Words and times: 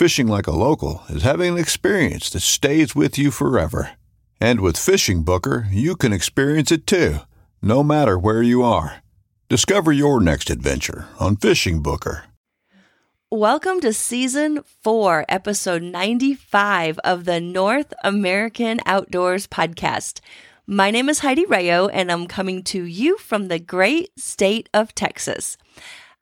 Fishing 0.00 0.28
like 0.28 0.46
a 0.46 0.50
local 0.50 1.02
is 1.10 1.24
having 1.24 1.52
an 1.52 1.58
experience 1.58 2.30
that 2.30 2.40
stays 2.40 2.96
with 2.96 3.18
you 3.18 3.30
forever. 3.30 3.90
And 4.40 4.62
with 4.62 4.78
Fishing 4.78 5.24
Booker, 5.24 5.66
you 5.70 5.94
can 5.94 6.10
experience 6.10 6.72
it 6.72 6.86
too, 6.86 7.18
no 7.60 7.82
matter 7.82 8.18
where 8.18 8.42
you 8.42 8.62
are. 8.62 9.02
Discover 9.50 9.92
your 9.92 10.18
next 10.18 10.48
adventure 10.48 11.06
on 11.18 11.36
Fishing 11.36 11.82
Booker. 11.82 12.24
Welcome 13.30 13.82
to 13.82 13.92
season 13.92 14.60
four, 14.82 15.26
episode 15.28 15.82
95 15.82 16.98
of 17.00 17.26
the 17.26 17.38
North 17.38 17.92
American 18.02 18.80
Outdoors 18.86 19.46
Podcast. 19.46 20.20
My 20.66 20.90
name 20.90 21.10
is 21.10 21.18
Heidi 21.18 21.44
Rayo, 21.44 21.88
and 21.88 22.10
I'm 22.10 22.26
coming 22.26 22.62
to 22.72 22.84
you 22.84 23.18
from 23.18 23.48
the 23.48 23.58
great 23.58 24.18
state 24.18 24.70
of 24.72 24.94
Texas. 24.94 25.58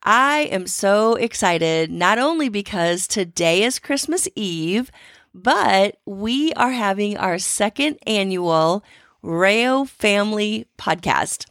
I 0.03 0.49
am 0.53 0.67
so 0.67 1.17
excited, 1.17 1.91
not 1.91 2.19
only 2.19 2.49
because 2.49 3.07
today 3.07 3.65
is 3.65 3.79
Christmas 3.79 4.29
Eve, 4.37 4.91
but 5.35 5.99
we 6.07 6.53
are 6.55 6.71
having 6.71 7.17
our 7.17 7.39
second 7.39 7.99
annual 8.07 8.85
Rayo 9.23 9.85
Family 9.85 10.67
Podcast. 10.79 11.47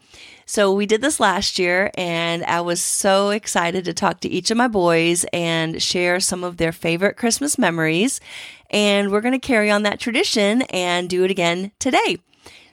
So 0.46 0.74
we 0.74 0.86
did 0.86 1.02
this 1.02 1.20
last 1.20 1.60
year, 1.60 1.92
and 1.98 2.46
I 2.46 2.62
was 2.62 2.82
so 2.82 3.32
excited 3.32 3.84
to 3.84 3.94
talk 3.94 4.22
to 4.22 4.30
each 4.30 4.50
of 4.50 4.56
my 4.56 4.70
boys 4.70 5.26
and 5.34 5.82
share 5.82 6.22
some 6.22 6.46
of 6.46 6.56
their 6.56 6.72
favorite 6.72 7.18
Christmas 7.18 7.58
memories. 7.58 8.22
And 8.70 9.12
we're 9.12 9.22
going 9.22 9.40
to 9.40 9.46
carry 9.46 9.70
on 9.70 9.84
that 9.84 10.00
tradition 10.00 10.62
and 10.64 11.10
do 11.10 11.26
it 11.26 11.32
again 11.32 11.74
today. 11.80 12.20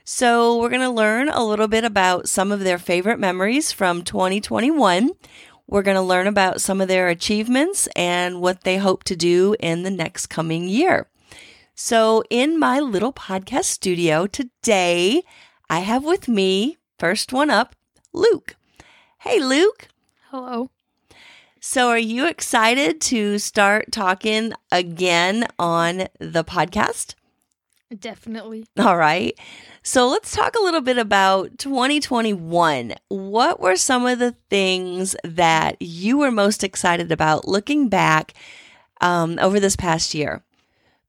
So 0.05 0.61
we're 0.61 0.69
going 0.69 0.83
to 0.83 0.91
learn 0.91 1.29
a 1.31 1.45
little 1.45 1.67
bit 1.67 1.83
about 1.83 2.29
some 2.29 2.53
of 2.53 2.61
their 2.61 2.79
favorite 2.79 3.19
memories 3.19 3.73
from 3.73 4.03
2021. 4.03 5.11
We're 5.67 5.83
going 5.83 5.97
to 5.97 6.03
learn 6.03 6.27
about 6.27 6.61
some 6.61 6.81
of 6.81 6.89
their 6.89 7.09
achievements 7.09 7.89
and 7.97 8.41
what 8.41 8.65
they 8.65 8.77
hope 8.77 9.05
to 9.05 9.17
do 9.17 9.57
in 9.61 9.83
the 9.83 9.91
next 9.91 10.27
coming 10.27 10.69
year. 10.69 11.09
So, 11.75 12.23
in 12.31 12.59
my 12.59 12.79
little 12.79 13.13
podcast 13.13 13.65
studio 13.65 14.27
today, 14.27 15.23
I 15.69 15.81
have 15.81 16.05
with 16.05 16.29
me, 16.29 16.77
first 16.99 17.33
one 17.33 17.51
up, 17.51 17.75
Luke. 18.13 18.55
Hey, 19.21 19.41
Luke. 19.41 19.89
Hello. 20.31 20.71
So, 21.61 21.89
are 21.89 21.99
you 21.99 22.27
excited 22.27 23.01
to 23.03 23.39
start 23.39 23.91
talking 23.91 24.53
again 24.71 25.49
on 25.59 26.09
the 26.21 26.45
podcast? 26.45 27.15
Definitely. 27.99 28.67
All 28.79 28.97
right. 28.97 29.39
So 29.83 30.09
let's 30.09 30.35
talk 30.35 30.55
a 30.57 30.63
little 30.63 30.81
bit 30.81 30.99
about 30.99 31.59
2021. 31.59 32.95
What 33.09 33.61
were 33.61 33.77
some 33.77 34.07
of 34.07 34.19
the 34.19 34.35
things 34.51 35.15
that 35.23 35.77
you 35.81 36.19
were 36.19 36.31
most 36.31 36.65
excited 36.65 37.13
about 37.13 37.47
looking 37.47 37.89
back 37.89 38.35
um, 39.01 39.39
over 39.41 39.61
this 39.61 39.77
past 39.77 40.15
year? 40.15 40.43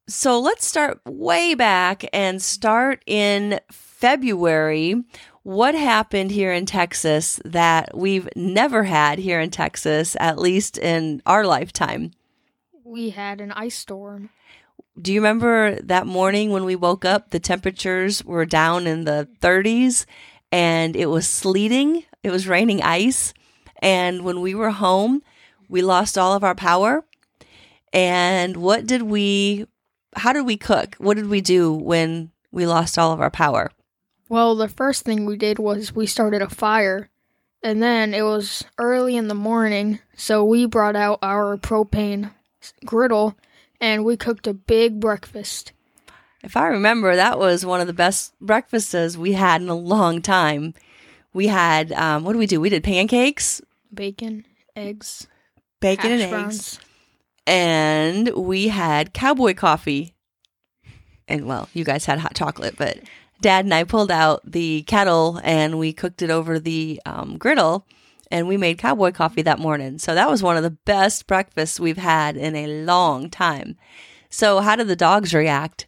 So 0.07 0.39
let's 0.39 0.67
start 0.67 0.99
way 1.05 1.55
back 1.55 2.05
and 2.13 2.41
start 2.41 3.01
in 3.07 3.59
February. 3.71 5.03
What 5.41 5.73
happened 5.73 6.31
here 6.31 6.51
in 6.51 6.65
Texas 6.65 7.39
that 7.45 7.97
we've 7.97 8.29
never 8.35 8.83
had 8.83 9.17
here 9.17 9.39
in 9.39 9.49
Texas, 9.49 10.15
at 10.19 10.37
least 10.37 10.77
in 10.77 11.21
our 11.25 11.45
lifetime? 11.45 12.11
We 12.83 13.11
had 13.11 13.41
an 13.41 13.51
ice 13.53 13.75
storm. 13.75 14.29
Do 14.99 15.11
you 15.11 15.19
remember 15.19 15.75
that 15.81 16.07
morning 16.07 16.51
when 16.51 16.63
we 16.63 16.75
woke 16.75 17.03
up? 17.03 17.31
The 17.31 17.39
temperatures 17.39 18.23
were 18.23 18.45
down 18.45 18.87
in 18.87 19.03
the 19.03 19.27
30s 19.41 20.05
and 20.51 20.95
it 20.95 21.07
was 21.07 21.27
sleeting. 21.27 22.05
It 22.23 22.31
was 22.31 22.47
raining 22.47 22.81
ice. 22.81 23.33
And 23.81 24.23
when 24.23 24.39
we 24.39 24.55
were 24.55 24.71
home, 24.71 25.21
we 25.67 25.81
lost 25.81 26.17
all 26.17 26.33
of 26.33 26.45
our 26.45 26.55
power. 26.55 27.03
And 27.91 28.55
what 28.57 28.87
did 28.87 29.01
we, 29.01 29.67
how 30.15 30.31
did 30.31 30.45
we 30.45 30.55
cook? 30.55 30.95
What 30.95 31.17
did 31.17 31.27
we 31.27 31.41
do 31.41 31.73
when 31.73 32.31
we 32.51 32.65
lost 32.65 32.97
all 32.97 33.11
of 33.11 33.19
our 33.19 33.29
power? 33.29 33.71
Well, 34.29 34.55
the 34.55 34.69
first 34.69 35.03
thing 35.03 35.25
we 35.25 35.35
did 35.35 35.59
was 35.59 35.93
we 35.93 36.05
started 36.05 36.41
a 36.41 36.49
fire. 36.49 37.09
And 37.61 37.83
then 37.83 38.13
it 38.13 38.21
was 38.21 38.63
early 38.77 39.17
in 39.17 39.27
the 39.27 39.35
morning, 39.35 39.99
so 40.15 40.45
we 40.45 40.67
brought 40.67 40.95
out 40.95 41.19
our 41.21 41.57
propane 41.57 42.31
griddle 42.85 43.35
and 43.79 44.05
we 44.05 44.17
cooked 44.17 44.47
a 44.47 44.53
big 44.53 44.99
breakfast. 44.99 45.71
If 46.43 46.55
I 46.55 46.67
remember, 46.67 47.15
that 47.15 47.39
was 47.39 47.65
one 47.65 47.81
of 47.81 47.87
the 47.87 47.93
best 47.93 48.33
breakfasts 48.39 49.17
we 49.17 49.33
had 49.33 49.61
in 49.61 49.69
a 49.69 49.75
long 49.75 50.21
time. 50.21 50.73
We 51.33 51.47
had, 51.47 51.91
um, 51.91 52.23
what 52.23 52.33
did 52.33 52.39
we 52.39 52.47
do? 52.47 52.61
We 52.61 52.69
did 52.69 52.83
pancakes, 52.83 53.61
Bacon, 53.93 54.45
eggs, 54.75 55.27
bacon, 55.79 56.11
and 56.11 56.21
hash 56.21 56.45
eggs, 56.45 56.79
and 57.47 58.29
we 58.29 58.67
had 58.67 59.13
cowboy 59.13 59.53
coffee. 59.53 60.13
And 61.27 61.45
well, 61.45 61.67
you 61.73 61.83
guys 61.83 62.05
had 62.05 62.19
hot 62.19 62.35
chocolate, 62.35 62.75
but 62.77 62.99
Dad 63.41 63.65
and 63.65 63.73
I 63.73 63.83
pulled 63.83 64.11
out 64.11 64.41
the 64.49 64.83
kettle 64.83 65.39
and 65.43 65.79
we 65.79 65.93
cooked 65.93 66.21
it 66.21 66.29
over 66.29 66.59
the 66.59 67.01
um, 67.05 67.37
griddle 67.37 67.85
and 68.31 68.47
we 68.47 68.57
made 68.57 68.77
cowboy 68.77 69.11
coffee 69.11 69.41
that 69.43 69.59
morning. 69.59 69.97
So 69.97 70.15
that 70.15 70.29
was 70.29 70.43
one 70.43 70.57
of 70.57 70.63
the 70.63 70.71
best 70.71 71.27
breakfasts 71.27 71.79
we've 71.79 71.97
had 71.97 72.37
in 72.37 72.55
a 72.55 72.83
long 72.83 73.29
time. 73.29 73.77
So, 74.29 74.59
how 74.59 74.75
did 74.75 74.87
the 74.87 74.95
dogs 74.95 75.33
react? 75.33 75.87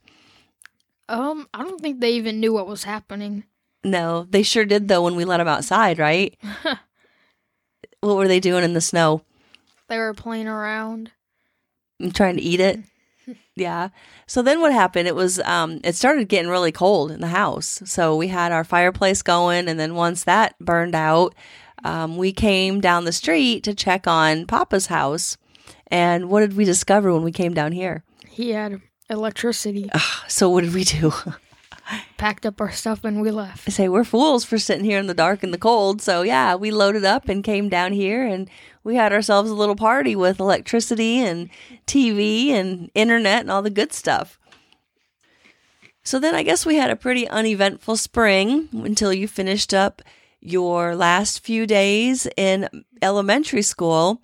Um, 1.10 1.48
I 1.54 1.64
don't 1.64 1.82
think 1.82 2.00
they 2.00 2.12
even 2.14 2.40
knew 2.40 2.54
what 2.54 2.68
was 2.68 2.84
happening. 2.84 3.44
No, 3.84 4.26
they 4.30 4.44
sure 4.44 4.66
did 4.66 4.88
though 4.88 5.04
when 5.04 5.16
we 5.16 5.26
let 5.26 5.38
them 5.38 5.48
outside, 5.48 6.00
right? 6.00 6.38
what 8.02 8.18
were 8.18 8.28
they 8.28 8.40
doing 8.40 8.64
in 8.64 8.74
the 8.74 8.82
snow? 8.82 9.22
They 9.88 9.98
were 9.98 10.14
playing 10.14 10.48
around. 10.48 11.12
I'm 12.02 12.12
trying 12.12 12.38
to 12.38 12.42
eat 12.42 12.60
it. 12.60 12.80
yeah. 13.56 13.90
So 14.28 14.42
then 14.42 14.62
what 14.62 14.72
happened? 14.72 15.08
It 15.08 15.16
was 15.16 15.40
um 15.40 15.80
it 15.84 15.96
started 15.96 16.28
getting 16.28 16.50
really 16.50 16.72
cold 16.72 17.12
in 17.12 17.22
the 17.22 17.28
house. 17.28 17.82
So 17.86 18.16
we 18.16 18.28
had 18.28 18.52
our 18.52 18.64
fireplace 18.64 19.22
going 19.22 19.68
and 19.68 19.80
then 19.80 19.96
once 19.96 20.24
that 20.26 20.58
burned 20.60 20.96
out, 20.96 21.34
um, 21.84 22.18
we 22.18 22.32
came 22.32 22.82
down 22.82 23.06
the 23.06 23.12
street 23.12 23.64
to 23.64 23.74
check 23.74 24.08
on 24.08 24.46
Papa's 24.46 24.88
house. 24.88 25.38
And 25.88 26.30
what 26.30 26.42
did 26.42 26.58
we 26.58 26.66
discover 26.66 27.14
when 27.14 27.24
we 27.24 27.32
came 27.32 27.54
down 27.54 27.72
here? 27.72 28.04
He 28.28 28.52
had 28.52 28.82
electricity. 29.10 29.90
So 30.28 30.50
what 30.50 30.64
did 30.64 30.74
we 30.74 30.84
do? 30.84 31.14
Packed 32.18 32.46
up 32.46 32.60
our 32.60 32.72
stuff 32.72 33.06
and 33.06 33.22
we 33.22 33.32
left. 33.32 33.68
I 33.68 33.72
say 33.72 33.88
we're 33.88 34.04
fools 34.04 34.44
for 34.44 34.58
sitting 34.58 34.84
here 34.84 35.00
in 35.00 35.08
the 35.08 35.14
dark 35.14 35.42
and 35.42 35.54
the 35.54 35.58
cold. 35.58 36.02
So 36.02 36.22
yeah, 36.22 36.56
we 36.56 36.70
loaded 36.70 37.06
up 37.06 37.30
and 37.30 37.44
came 37.44 37.70
down 37.70 37.94
here 37.94 38.26
and 38.26 38.50
we 38.84 38.96
had 38.96 39.14
ourselves 39.14 39.50
a 39.50 39.56
little 39.56 39.76
party 39.76 40.16
with 40.16 40.40
electricity 40.40 41.20
and 41.20 41.50
TV 41.86 42.50
and 42.50 42.92
internet 42.94 43.42
and 43.42 43.52
all 43.52 43.62
the 43.62 43.70
good 43.70 43.94
stuff. 43.94 44.38
So 46.04 46.20
then 46.20 46.36
I 46.36 46.44
guess 46.44 46.66
we 46.66 46.76
had 46.76 46.90
a 46.90 46.96
pretty 46.96 47.28
uneventful 47.28 47.98
spring 47.98 48.70
until 48.74 49.12
you 49.14 49.28
finished 49.28 49.74
up 49.74 50.02
your 50.42 50.96
last 50.96 51.44
few 51.44 51.66
days 51.68 52.28
in 52.38 52.70
elementary 53.02 53.62
school. 53.62 54.22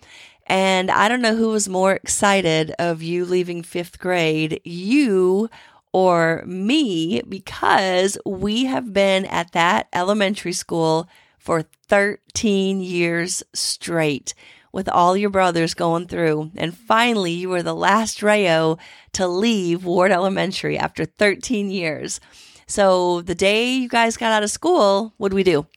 And 0.48 0.92
I 0.92 1.07
don't 1.07 1.21
know 1.21 1.36
who 1.36 1.50
was 1.50 1.69
more 1.69 1.94
excited 1.94 2.71
of 2.80 3.01
you 3.01 3.25
leaving 3.25 3.63
fifth 3.63 4.00
grade, 4.00 4.60
you 4.63 5.50
or 5.94 6.44
me, 6.45 7.21
because 7.27 8.18
we 8.25 8.65
have 8.65 8.94
been 8.94 9.25
at 9.25 9.51
that 9.51 9.88
elementary 9.94 10.54
school 10.54 11.07
for 11.38 11.63
13 11.88 12.81
years 12.81 13.44
straight 13.54 14.33
with 14.71 14.89
all 14.89 15.15
your 15.15 15.30
brothers 15.30 15.74
going 15.74 16.07
through. 16.07 16.51
And 16.56 16.75
finally, 16.75 17.31
you 17.31 17.50
were 17.50 17.63
the 17.63 17.75
last 17.75 18.24
Rayo 18.24 18.77
to 19.13 19.27
leave 19.27 19.86
Ward 19.86 20.12
Elementary 20.12 20.77
after 20.77 21.06
13 21.06 21.69
years. 21.69 22.19
So 22.65 23.21
the 23.21 23.36
day 23.36 23.75
you 23.75 23.88
guys 23.88 24.18
got 24.18 24.31
out 24.31 24.44
of 24.44 24.50
school, 24.50 25.13
what 25.18 25.30
did 25.30 25.36
we 25.36 25.44
do? 25.44 25.68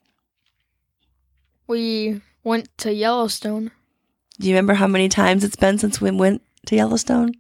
We 1.66 2.20
went 2.44 2.76
to 2.78 2.92
Yellowstone. 2.92 3.70
Do 4.38 4.46
you 4.48 4.54
remember 4.54 4.74
how 4.74 4.86
many 4.86 5.08
times 5.08 5.44
it's 5.44 5.56
been 5.56 5.78
since 5.78 6.00
we 6.00 6.10
went 6.10 6.42
to 6.66 6.76
Yellowstone? 6.76 7.32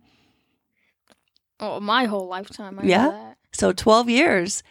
Oh, 1.60 1.80
my 1.80 2.04
whole 2.06 2.26
lifetime. 2.26 2.78
I 2.78 2.82
know 2.82 2.88
Yeah? 2.88 3.08
that. 3.10 3.36
So 3.52 3.72
12 3.72 4.08
years. 4.10 4.62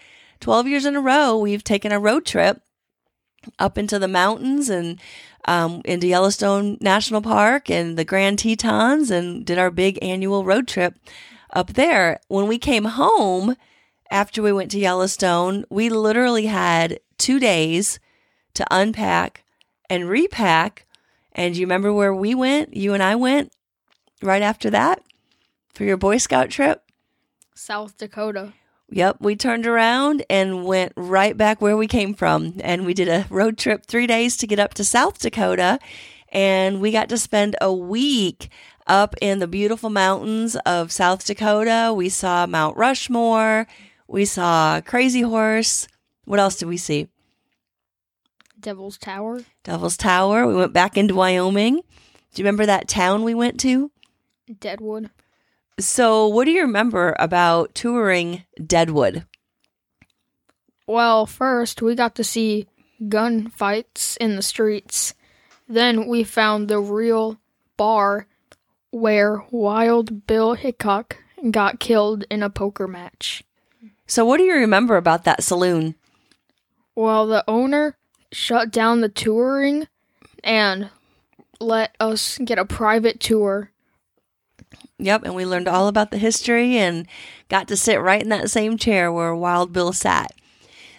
12 0.42 0.68
years 0.68 0.86
in 0.86 0.96
a 0.96 1.02
row, 1.02 1.38
we've 1.38 1.64
taken 1.64 1.92
a 1.92 2.00
road 2.00 2.26
trip 2.26 2.62
up 3.60 3.78
into 3.78 3.98
the 4.00 4.08
mountains 4.08 4.70
and 4.70 5.00
um, 5.48 5.82
into 5.86 6.08
Yellowstone 6.08 6.78
National 6.82 7.22
Park 7.22 7.70
and 7.70 7.98
the 7.98 8.04
Grand 8.06 8.40
Tetons 8.40 9.10
and 9.12 9.46
did 9.46 9.58
our 9.58 9.72
big 9.72 9.98
annual 10.02 10.44
road 10.44 10.68
trip 10.68 10.96
up 11.54 11.74
there. 11.74 12.20
When 12.28 12.48
we 12.48 12.58
came 12.58 12.86
home 12.86 13.56
after 14.12 14.42
we 14.42 14.52
went 14.52 14.72
to 14.72 14.80
Yellowstone, 14.80 15.64
we 15.70 15.90
literally 15.90 16.48
had 16.48 17.00
two 17.18 17.40
days 17.40 18.00
to 18.56 18.66
unpack 18.72 19.44
and 19.90 20.10
repack. 20.10 20.86
And 21.32 21.56
you 21.56 21.66
remember 21.66 21.92
where 21.92 22.14
we 22.14 22.34
went? 22.34 22.76
You 22.76 22.94
and 22.94 23.04
I 23.04 23.16
went 23.16 23.52
right 24.22 24.42
after 24.42 24.70
that 24.70 25.02
for 25.74 25.84
your 25.84 25.98
Boy 25.98 26.18
Scout 26.18 26.50
trip? 26.50 26.82
South 27.54 27.98
Dakota. 27.98 28.54
Yep, 28.90 29.18
we 29.20 29.36
turned 29.36 29.66
around 29.66 30.24
and 30.30 30.64
went 30.64 30.94
right 30.96 31.36
back 31.36 31.60
where 31.60 31.76
we 31.76 31.88
came 31.88 32.14
from. 32.14 32.54
And 32.62 32.86
we 32.86 32.94
did 32.94 33.08
a 33.08 33.26
road 33.30 33.58
trip 33.58 33.86
three 33.86 34.08
days 34.08 34.38
to 34.38 34.48
get 34.48 34.60
up 34.60 34.74
to 34.76 34.84
South 34.84 35.20
Dakota. 35.20 35.80
And 36.30 36.82
we 36.82 36.92
got 36.92 37.10
to 37.10 37.18
spend 37.18 37.56
a 37.62 37.74
week 37.74 38.50
up 38.88 39.16
in 39.22 39.40
the 39.40 39.48
beautiful 39.48 39.90
mountains 39.90 40.56
of 40.66 40.92
South 40.92 41.26
Dakota. 41.26 41.94
We 41.96 42.10
saw 42.10 42.46
Mount 42.46 42.78
Rushmore. 42.78 43.68
We 44.08 44.26
saw 44.26 44.82
Crazy 44.82 45.22
Horse. 45.22 45.88
What 46.26 46.40
else 46.40 46.58
did 46.58 46.68
we 46.68 46.78
see? 46.78 47.08
Devil's 48.66 48.98
Tower. 48.98 49.42
Devil's 49.64 49.96
Tower. 49.96 50.48
We 50.48 50.56
went 50.56 50.74
back 50.74 50.98
into 50.98 51.14
Wyoming. 51.14 51.76
Do 51.76 51.82
you 52.42 52.44
remember 52.44 52.66
that 52.66 52.88
town 52.88 53.24
we 53.24 53.36
went 53.36 53.60
to? 53.60 53.92
Deadwood. 54.60 55.12
So, 55.80 56.26
what 56.26 56.46
do 56.46 56.52
you 56.52 56.62
remember 56.62 57.16
about 57.20 57.76
touring 57.76 58.44
Deadwood? 58.66 59.24
Well, 60.88 61.28
first 61.28 61.84
we 61.84 61.94
got 61.94 62.16
to 62.16 62.24
see 62.24 62.66
gunfights 63.04 64.18
in 64.18 64.36
the 64.36 64.42
streets. 64.42 65.14
Then 65.70 66.08
we 66.08 66.24
found 66.24 66.68
the 66.68 66.80
real 66.80 67.40
bar 67.78 68.26
where 68.90 69.44
Wild 69.52 70.26
Bill 70.26 70.56
Hickok 70.56 71.18
got 71.52 71.80
killed 71.80 72.24
in 72.32 72.42
a 72.42 72.50
poker 72.50 72.88
match. 72.88 73.44
So, 74.08 74.26
what 74.26 74.38
do 74.38 74.44
you 74.44 74.56
remember 74.56 74.98
about 74.98 75.24
that 75.26 75.44
saloon? 75.44 75.94
Well, 76.96 77.28
the 77.28 77.44
owner 77.48 77.96
shut 78.36 78.70
down 78.70 79.00
the 79.00 79.08
touring 79.08 79.88
and 80.44 80.90
let 81.62 81.96
us 82.02 82.38
get 82.44 82.60
a 82.60 82.66
private 82.66 83.22
tour. 83.22 83.72
Yep, 85.00 85.24
and 85.24 85.36
we 85.36 85.46
learned 85.46 85.70
all 85.70 85.88
about 85.88 86.12
the 86.12 86.18
history 86.18 86.78
and 86.78 87.08
got 87.48 87.70
to 87.70 87.78
sit 87.78 87.96
right 88.02 88.22
in 88.22 88.28
that 88.30 88.52
same 88.52 88.78
chair 88.78 89.10
where 89.10 89.34
Wild 89.34 89.72
Bill 89.72 89.94
sat. 89.94 90.34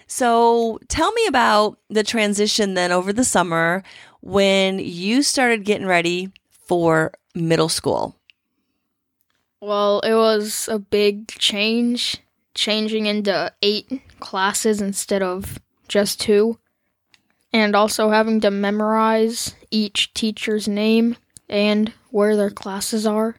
So, 0.06 0.78
tell 0.88 1.12
me 1.12 1.26
about 1.26 1.78
the 1.90 2.02
transition 2.02 2.72
then 2.72 2.90
over 2.90 3.12
the 3.12 3.24
summer 3.24 3.82
when 4.22 4.78
you 4.78 5.22
started 5.22 5.64
getting 5.64 5.86
ready 5.86 6.30
for 6.66 7.12
middle 7.34 7.68
school. 7.68 8.16
Well, 9.60 10.00
it 10.00 10.14
was 10.14 10.68
a 10.68 10.78
big 10.78 11.28
change, 11.28 12.18
changing 12.54 13.06
into 13.06 13.52
eight 13.60 14.00
classes 14.20 14.80
instead 14.80 15.22
of 15.22 15.58
just 15.88 16.20
two, 16.20 16.58
and 17.52 17.74
also 17.74 18.10
having 18.10 18.40
to 18.40 18.50
memorize 18.50 19.54
each 19.70 20.12
teacher's 20.14 20.68
name 20.68 21.16
and 21.48 21.92
where 22.10 22.36
their 22.36 22.50
classes 22.50 23.06
are. 23.06 23.36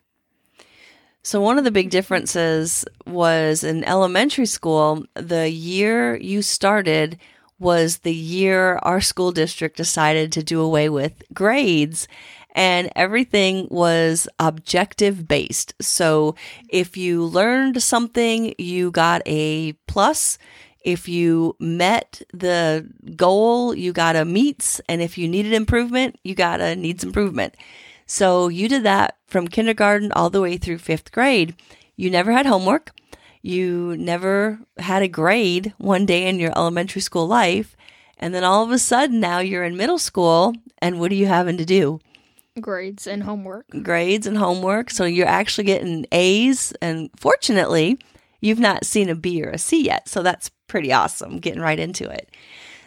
So, 1.23 1.41
one 1.41 1.57
of 1.57 1.65
the 1.65 1.71
big 1.71 1.89
differences 1.89 2.85
was 3.05 3.63
in 3.63 3.83
elementary 3.83 4.45
school, 4.45 5.05
the 5.13 5.49
year 5.49 6.15
you 6.15 6.41
started 6.41 7.19
was 7.59 7.97
the 7.99 8.13
year 8.13 8.77
our 8.77 9.01
school 9.01 9.31
district 9.31 9.75
decided 9.77 10.31
to 10.31 10.43
do 10.43 10.61
away 10.61 10.89
with 10.89 11.23
grades 11.33 12.07
and 12.57 12.89
everything 12.95 13.67
was 13.69 14.27
objective 14.39 15.27
based. 15.27 15.75
So, 15.79 16.35
if 16.69 16.97
you 16.97 17.23
learned 17.23 17.83
something, 17.83 18.55
you 18.57 18.89
got 18.89 19.21
a 19.25 19.73
plus. 19.87 20.39
If 20.87 21.09
you 21.09 21.57
met 21.59 22.21
the 22.33 22.89
goal, 23.17 23.75
you 23.75 23.91
got 23.91 24.15
a 24.15 24.23
meets. 24.23 24.79
And 24.87 25.01
if 25.01 25.17
you 25.17 25.27
needed 25.27 25.51
improvement, 25.51 26.17
you 26.23 26.33
got 26.33 26.61
a 26.61 26.77
needs 26.77 27.03
improvement. 27.03 27.55
So 28.05 28.47
you 28.47 28.69
did 28.69 28.83
that 28.83 29.17
from 29.25 29.49
kindergarten 29.49 30.13
all 30.13 30.29
the 30.29 30.39
way 30.39 30.55
through 30.55 30.77
fifth 30.77 31.11
grade. 31.11 31.55
You 31.97 32.09
never 32.09 32.31
had 32.31 32.45
homework. 32.45 32.93
You 33.41 33.97
never 33.97 34.59
had 34.77 35.03
a 35.03 35.09
grade 35.09 35.73
one 35.77 36.05
day 36.05 36.25
in 36.25 36.39
your 36.39 36.57
elementary 36.57 37.01
school 37.01 37.27
life. 37.27 37.75
And 38.17 38.33
then 38.33 38.45
all 38.45 38.63
of 38.63 38.71
a 38.71 38.79
sudden 38.79 39.19
now 39.19 39.39
you're 39.39 39.65
in 39.65 39.75
middle 39.75 39.99
school. 39.99 40.55
And 40.77 41.01
what 41.01 41.11
are 41.11 41.15
you 41.15 41.25
having 41.25 41.57
to 41.57 41.65
do? 41.65 41.99
Grades 42.61 43.07
and 43.07 43.23
homework. 43.23 43.65
Grades 43.83 44.25
and 44.25 44.37
homework. 44.37 44.89
So 44.89 45.03
you're 45.03 45.27
actually 45.27 45.65
getting 45.65 46.05
A's. 46.13 46.71
And 46.81 47.09
fortunately, 47.17 47.99
you've 48.39 48.57
not 48.57 48.85
seen 48.85 49.09
a 49.09 49.15
B 49.15 49.43
or 49.43 49.49
a 49.49 49.57
C 49.57 49.83
yet. 49.83 50.07
So 50.07 50.23
that's 50.23 50.49
pretty 50.67 50.91
awesome 50.91 51.37
getting 51.37 51.61
right 51.61 51.79
into 51.79 52.09
it. 52.09 52.29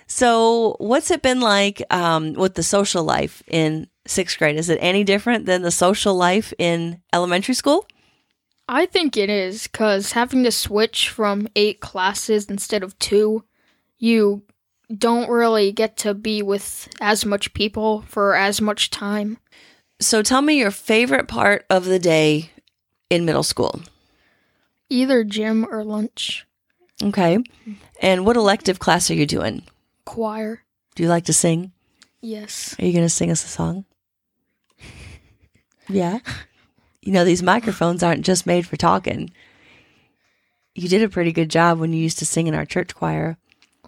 So, 0.06 0.74
what's 0.80 1.12
it 1.12 1.22
been 1.22 1.40
like 1.40 1.82
um, 1.90 2.32
with 2.32 2.54
the 2.54 2.64
social 2.64 3.04
life 3.04 3.44
in 3.46 3.86
sixth 4.08 4.38
grade? 4.38 4.56
Is 4.56 4.68
it 4.68 4.78
any 4.80 5.04
different 5.04 5.46
than 5.46 5.62
the 5.62 5.70
social 5.70 6.16
life 6.16 6.52
in 6.58 7.00
elementary 7.12 7.54
school? 7.54 7.86
I 8.68 8.86
think 8.86 9.16
it 9.16 9.30
is, 9.30 9.68
because 9.68 10.12
having 10.12 10.42
to 10.42 10.50
switch 10.50 11.08
from 11.08 11.46
eight 11.54 11.80
classes 11.80 12.46
instead 12.46 12.82
of 12.82 12.98
two, 12.98 13.44
you 13.98 14.42
don't 14.92 15.30
really 15.30 15.70
get 15.70 15.96
to 15.98 16.12
be 16.14 16.42
with 16.42 16.88
as 17.00 17.24
much 17.24 17.54
people 17.54 18.02
for 18.02 18.34
as 18.34 18.60
much 18.60 18.90
time. 18.90 19.38
So, 20.00 20.22
tell 20.22 20.42
me 20.42 20.58
your 20.58 20.72
favorite 20.72 21.28
part 21.28 21.64
of 21.70 21.84
the 21.84 22.00
day 22.00 22.50
in 23.10 23.24
middle 23.24 23.44
school. 23.44 23.80
Either 24.88 25.22
gym 25.22 25.64
or 25.70 25.84
lunch. 25.84 26.46
Okay. 27.02 27.38
And 28.02 28.24
what 28.26 28.36
elective 28.36 28.78
class 28.78 29.10
are 29.10 29.14
you 29.14 29.26
doing? 29.26 29.62
Choir. 30.04 30.62
Do 30.94 31.02
you 31.02 31.08
like 31.08 31.24
to 31.26 31.32
sing? 31.32 31.72
Yes. 32.20 32.76
Are 32.78 32.84
you 32.84 32.92
going 32.92 33.04
to 33.04 33.08
sing 33.08 33.30
us 33.30 33.44
a 33.44 33.48
song? 33.48 33.84
Yeah. 35.88 36.18
You 37.02 37.12
know, 37.12 37.24
these 37.24 37.42
microphones 37.42 38.02
aren't 38.02 38.24
just 38.24 38.46
made 38.46 38.66
for 38.66 38.76
talking. 38.76 39.30
You 40.74 40.88
did 40.88 41.02
a 41.02 41.08
pretty 41.08 41.32
good 41.32 41.50
job 41.50 41.78
when 41.78 41.92
you 41.92 42.00
used 42.00 42.18
to 42.18 42.26
sing 42.26 42.46
in 42.46 42.54
our 42.54 42.66
church 42.66 42.94
choir. 42.94 43.38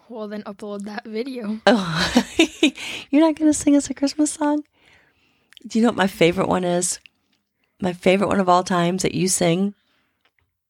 Well, 0.09 0.29
then 0.29 0.43
upload 0.43 0.85
that 0.85 1.05
video. 1.05 1.61
Oh, 1.67 2.13
you're 3.11 3.23
not 3.23 3.37
going 3.37 3.51
to 3.51 3.59
sing 3.59 3.77
us 3.77 3.89
a 3.91 3.95
Christmas 3.95 4.33
song? 4.33 4.65
Do 5.67 5.79
you 5.79 5.83
know 5.83 5.89
what 5.91 5.97
my 5.97 6.07
favorite 6.07 6.49
one 6.49 6.65
is? 6.65 6.99
My 7.81 7.93
favorite 7.93 8.29
one 8.29 8.41
of 8.41 8.49
all 8.49 8.65
times 8.65 9.03
that 9.03 9.15
you 9.15 9.29
sing? 9.29 9.75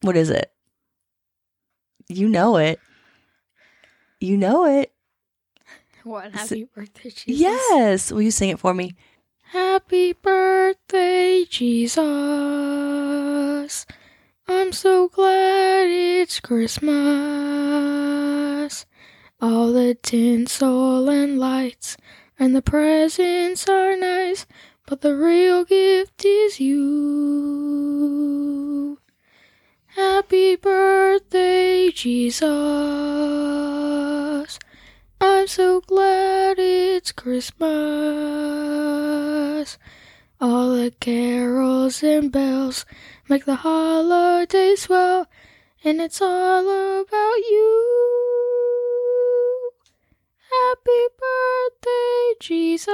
What 0.03 0.17
is 0.17 0.31
it? 0.31 0.53
You 2.17 2.29
know 2.29 2.57
it. 2.57 2.79
You 4.21 4.37
know 4.37 4.67
it. 4.67 4.93
What? 6.05 6.33
Happy 6.33 6.65
birthday, 6.65 7.11
Jesus. 7.11 7.27
Yes. 7.27 8.13
Will 8.13 8.23
you 8.23 8.31
sing 8.31 8.51
it 8.51 8.59
for 8.59 8.75
me? 8.75 8.95
Happy 9.43 10.13
birthday, 10.13 11.45
Jesus. 11.49 12.03
I'm 14.49 14.73
so 14.73 15.09
glad 15.09 15.89
it's 15.89 16.41
Christmas. 16.41 16.93
All 19.41 19.73
the 19.73 19.95
tinsel 20.03 21.09
and 21.09 21.39
lights 21.39 21.97
and 22.39 22.57
the 22.57 22.63
presents 22.63 23.69
are 23.69 23.97
nice, 23.97 24.47
but 24.87 25.01
the 25.01 25.15
real 25.17 25.65
gift 25.65 26.25
is 26.25 26.59
you. 26.59 27.93
Happy 29.95 30.57
birthday, 30.57 31.91
Jesus. 31.91 32.49
I'm 35.21 35.47
so 35.47 35.83
glad 35.83 36.59
it's 36.59 37.13
Christmas. 37.13 37.69
All 40.41 40.71
the 40.71 40.95
carols 40.99 42.03
and 42.03 42.33
bells 42.33 42.87
make 43.29 43.45
the 43.45 43.57
holiday 43.57 44.77
swell, 44.77 45.27
and 45.85 46.01
it's 46.01 46.23
all 46.23 47.03
about 47.03 47.37
you. 47.51 48.13
Happy 50.63 51.07
birthday, 51.21 52.33
Jesus. 52.41 52.93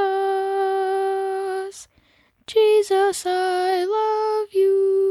Jesus, 2.49 3.25
I 3.25 3.85
love 3.85 4.53
you. 4.53 5.08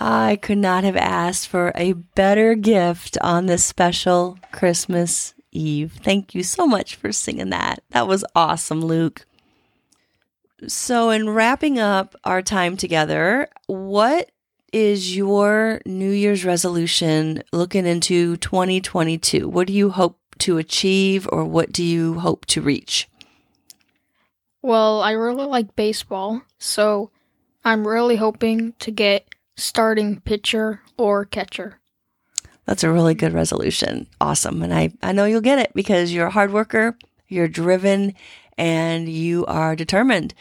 I 0.00 0.36
could 0.36 0.56
not 0.56 0.82
have 0.84 0.96
asked 0.96 1.48
for 1.48 1.72
a 1.74 1.92
better 1.92 2.54
gift 2.54 3.18
on 3.20 3.44
this 3.44 3.62
special 3.62 4.38
Christmas 4.50 5.34
Eve. 5.52 5.98
Thank 6.02 6.34
you 6.34 6.42
so 6.42 6.66
much 6.66 6.96
for 6.96 7.12
singing 7.12 7.50
that. 7.50 7.82
That 7.90 8.08
was 8.08 8.24
awesome, 8.34 8.80
Luke. 8.80 9.26
So, 10.66 11.10
in 11.10 11.28
wrapping 11.28 11.78
up 11.78 12.14
our 12.24 12.40
time 12.40 12.78
together, 12.78 13.48
what 13.66 14.30
is 14.72 15.14
your 15.16 15.80
New 15.84 16.10
Year's 16.10 16.44
resolution 16.44 17.42
looking 17.52 17.86
into 17.86 18.36
2022? 18.38 19.48
What 19.48 19.66
do 19.66 19.72
you 19.74 19.90
hope 19.90 20.18
to 20.38 20.58
achieve 20.58 21.28
or 21.30 21.44
what 21.44 21.72
do 21.72 21.82
you 21.82 22.20
hope 22.20 22.46
to 22.46 22.62
reach? 22.62 23.08
Well, 24.62 25.00
I 25.02 25.12
really 25.12 25.46
like 25.46 25.76
baseball, 25.76 26.42
so 26.58 27.10
I'm 27.64 27.86
really 27.86 28.16
hoping 28.16 28.74
to 28.80 28.90
get 28.90 29.26
starting 29.60 30.20
pitcher 30.20 30.80
or 30.96 31.24
catcher. 31.24 31.80
That's 32.66 32.84
a 32.84 32.90
really 32.90 33.14
good 33.14 33.32
resolution. 33.32 34.06
Awesome. 34.20 34.62
And 34.62 34.72
I, 34.72 34.92
I 35.02 35.12
know 35.12 35.24
you'll 35.24 35.40
get 35.40 35.58
it 35.58 35.72
because 35.74 36.12
you're 36.12 36.26
a 36.26 36.30
hard 36.32 36.52
worker, 36.52 36.96
you're 37.28 37.48
driven, 37.48 38.14
and 38.56 39.08
you 39.08 39.46
are 39.46 39.74
determined. 39.74 40.34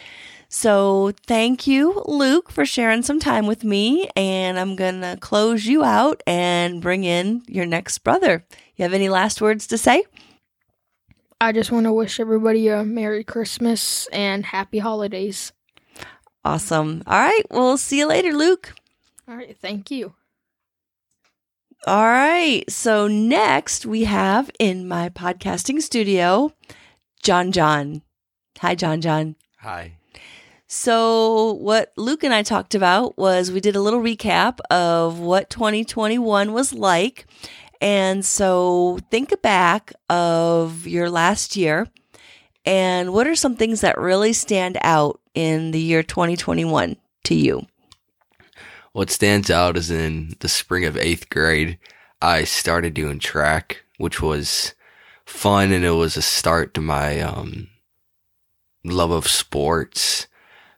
So 0.48 1.12
thank 1.28 1.68
you, 1.68 2.04
Luke, 2.06 2.52
for 2.52 2.66
sharing 2.66 3.04
some 3.04 3.20
time 3.20 3.46
with 3.46 3.64
me. 3.64 4.10
And 4.16 4.60
I'm 4.60 4.76
going 4.76 5.02
to 5.02 5.18
close 5.20 5.66
you 5.66 5.84
out 5.84 6.22
and 6.26 6.82
bring 6.82 7.04
in 7.04 7.44
your 7.48 7.66
next 7.66 8.00
brother. 8.00 8.46
You 8.76 8.84
have 8.84 8.94
any 8.94 9.10
last 9.10 9.42
words 9.42 9.68
to 9.68 9.78
say? 9.78 10.04
I 11.40 11.52
just 11.52 11.72
want 11.72 11.86
to 11.86 11.94
wish 11.94 12.20
everybody 12.20 12.68
a 12.68 12.84
Merry 12.84 13.24
Christmas 13.24 14.08
and 14.08 14.46
Happy 14.46 14.80
Holidays. 14.80 15.54
Awesome. 16.44 17.04
All 17.06 17.20
right. 17.20 17.44
We'll 17.50 17.78
see 17.78 18.00
you 18.00 18.08
later, 18.08 18.34
Luke. 18.34 18.74
All 19.30 19.38
right. 19.38 19.56
Thank 19.56 19.92
you. 19.92 20.16
All 21.86 22.04
right. 22.04 22.64
So 22.68 23.08
next 23.08 23.86
we 23.86 24.06
have 24.06 24.50
in 24.58 24.88
my 24.88 25.10
podcasting 25.10 25.84
studio, 25.84 26.52
John 27.22 27.52
John. 27.52 28.02
Hi, 28.60 28.74
John 28.74 29.02
John. 29.02 29.36
Hi. 29.60 29.94
So, 30.72 31.54
what 31.54 31.94
Luke 31.96 32.24
and 32.24 32.34
I 32.34 32.44
talked 32.44 32.76
about 32.76 33.18
was 33.18 33.52
we 33.52 33.60
did 33.60 33.76
a 33.76 33.82
little 33.82 34.02
recap 34.02 34.60
of 34.70 35.20
what 35.20 35.50
2021 35.50 36.52
was 36.52 36.74
like. 36.74 37.26
And 37.82 38.26
so, 38.26 39.00
think 39.10 39.42
back 39.42 39.94
of 40.10 40.86
your 40.86 41.10
last 41.10 41.56
year 41.56 41.88
and 42.66 43.14
what 43.14 43.28
are 43.28 43.36
some 43.36 43.56
things 43.56 43.82
that 43.82 43.98
really 43.98 44.34
stand 44.34 44.78
out 44.82 45.20
in 45.34 45.72
the 45.72 45.80
year 45.80 46.04
2021 46.04 46.98
to 47.24 47.36
you? 47.36 47.66
What 48.94 49.12
stands 49.12 49.50
out 49.50 49.78
is 49.78 49.92
in 49.92 50.36
the 50.40 50.50
spring 50.50 50.86
of 50.86 50.98
eighth 50.98 51.30
grade, 51.30 51.78
I 52.22 52.44
started 52.44 52.94
doing 52.94 53.20
track, 53.20 53.84
which 53.98 54.22
was 54.22 54.74
fun 55.26 55.72
and 55.72 55.86
it 55.86 55.92
was 55.92 56.18
a 56.18 56.22
start 56.22 56.74
to 56.74 56.82
my 56.82 57.22
um, 57.22 57.68
love 58.84 59.12
of 59.12 59.28
sports. 59.28 60.28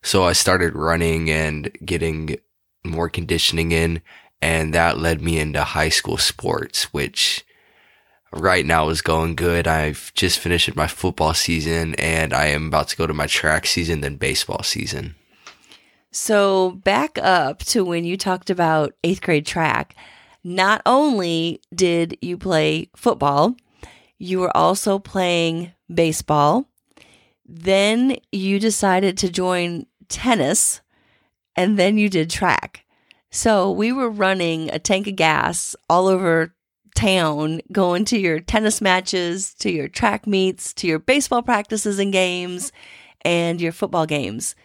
So 0.04 0.24
I 0.24 0.34
started 0.34 0.76
running 0.76 1.30
and 1.30 1.72
getting 1.86 2.38
more 2.84 3.10
conditioning 3.10 3.72
in, 3.72 4.02
and 4.42 4.74
that 4.74 4.98
led 4.98 5.22
me 5.22 5.40
into 5.40 5.64
high 5.64 5.90
school 5.90 6.18
sports, 6.18 6.92
which 6.94 7.46
right 8.34 8.66
now 8.66 8.90
is 8.90 9.02
going 9.02 9.36
good. 9.36 9.68
I've 9.68 10.12
just 10.16 10.40
finished 10.40 10.76
my 10.76 10.88
football 10.88 11.34
season 11.34 11.96
and 11.96 12.34
I 12.34 12.48
am 12.48 12.68
about 12.68 12.88
to 12.90 12.98
go 12.98 13.08
to 13.08 13.14
my 13.14 13.28
track 13.28 13.66
season, 13.66 14.02
then 14.02 14.16
baseball 14.16 14.64
season. 14.64 15.16
So, 16.14 16.72
back 16.72 17.18
up 17.18 17.60
to 17.66 17.86
when 17.86 18.04
you 18.04 18.18
talked 18.18 18.50
about 18.50 18.94
eighth 19.02 19.22
grade 19.22 19.46
track, 19.46 19.96
not 20.44 20.82
only 20.86 21.62
did 21.74 22.18
you 22.22 22.38
play 22.38 22.90
football, 22.98 23.56
you 24.18 24.40
were 24.40 24.56
also 24.56 25.00
playing 25.00 25.72
baseball. 25.94 26.68
Then 27.46 28.18
you 28.32 28.60
decided 28.60 29.18
to 29.20 29.32
join 29.32 29.86
tennis, 30.10 30.82
and 31.56 31.80
then 31.80 31.98
you 31.98 32.10
did 32.10 32.30
track. 32.30 32.84
So, 33.30 33.72
we 33.72 33.94
were 33.94 34.10
running 34.10 34.70
a 34.70 34.80
tank 34.80 35.08
of 35.08 35.16
gas 35.16 35.78
all 35.90 36.08
over 36.08 36.54
town, 36.94 37.62
going 37.72 38.04
to 38.06 38.20
your 38.20 38.42
tennis 38.42 38.82
matches, 38.82 39.54
to 39.56 39.72
your 39.72 39.88
track 39.88 40.28
meets, 40.28 40.74
to 40.74 40.88
your 40.88 41.00
baseball 41.00 41.42
practices 41.42 42.00
and 42.00 42.12
games, 42.12 42.74
and 43.22 43.62
your 43.62 43.72
football 43.72 44.06
games. 44.06 44.56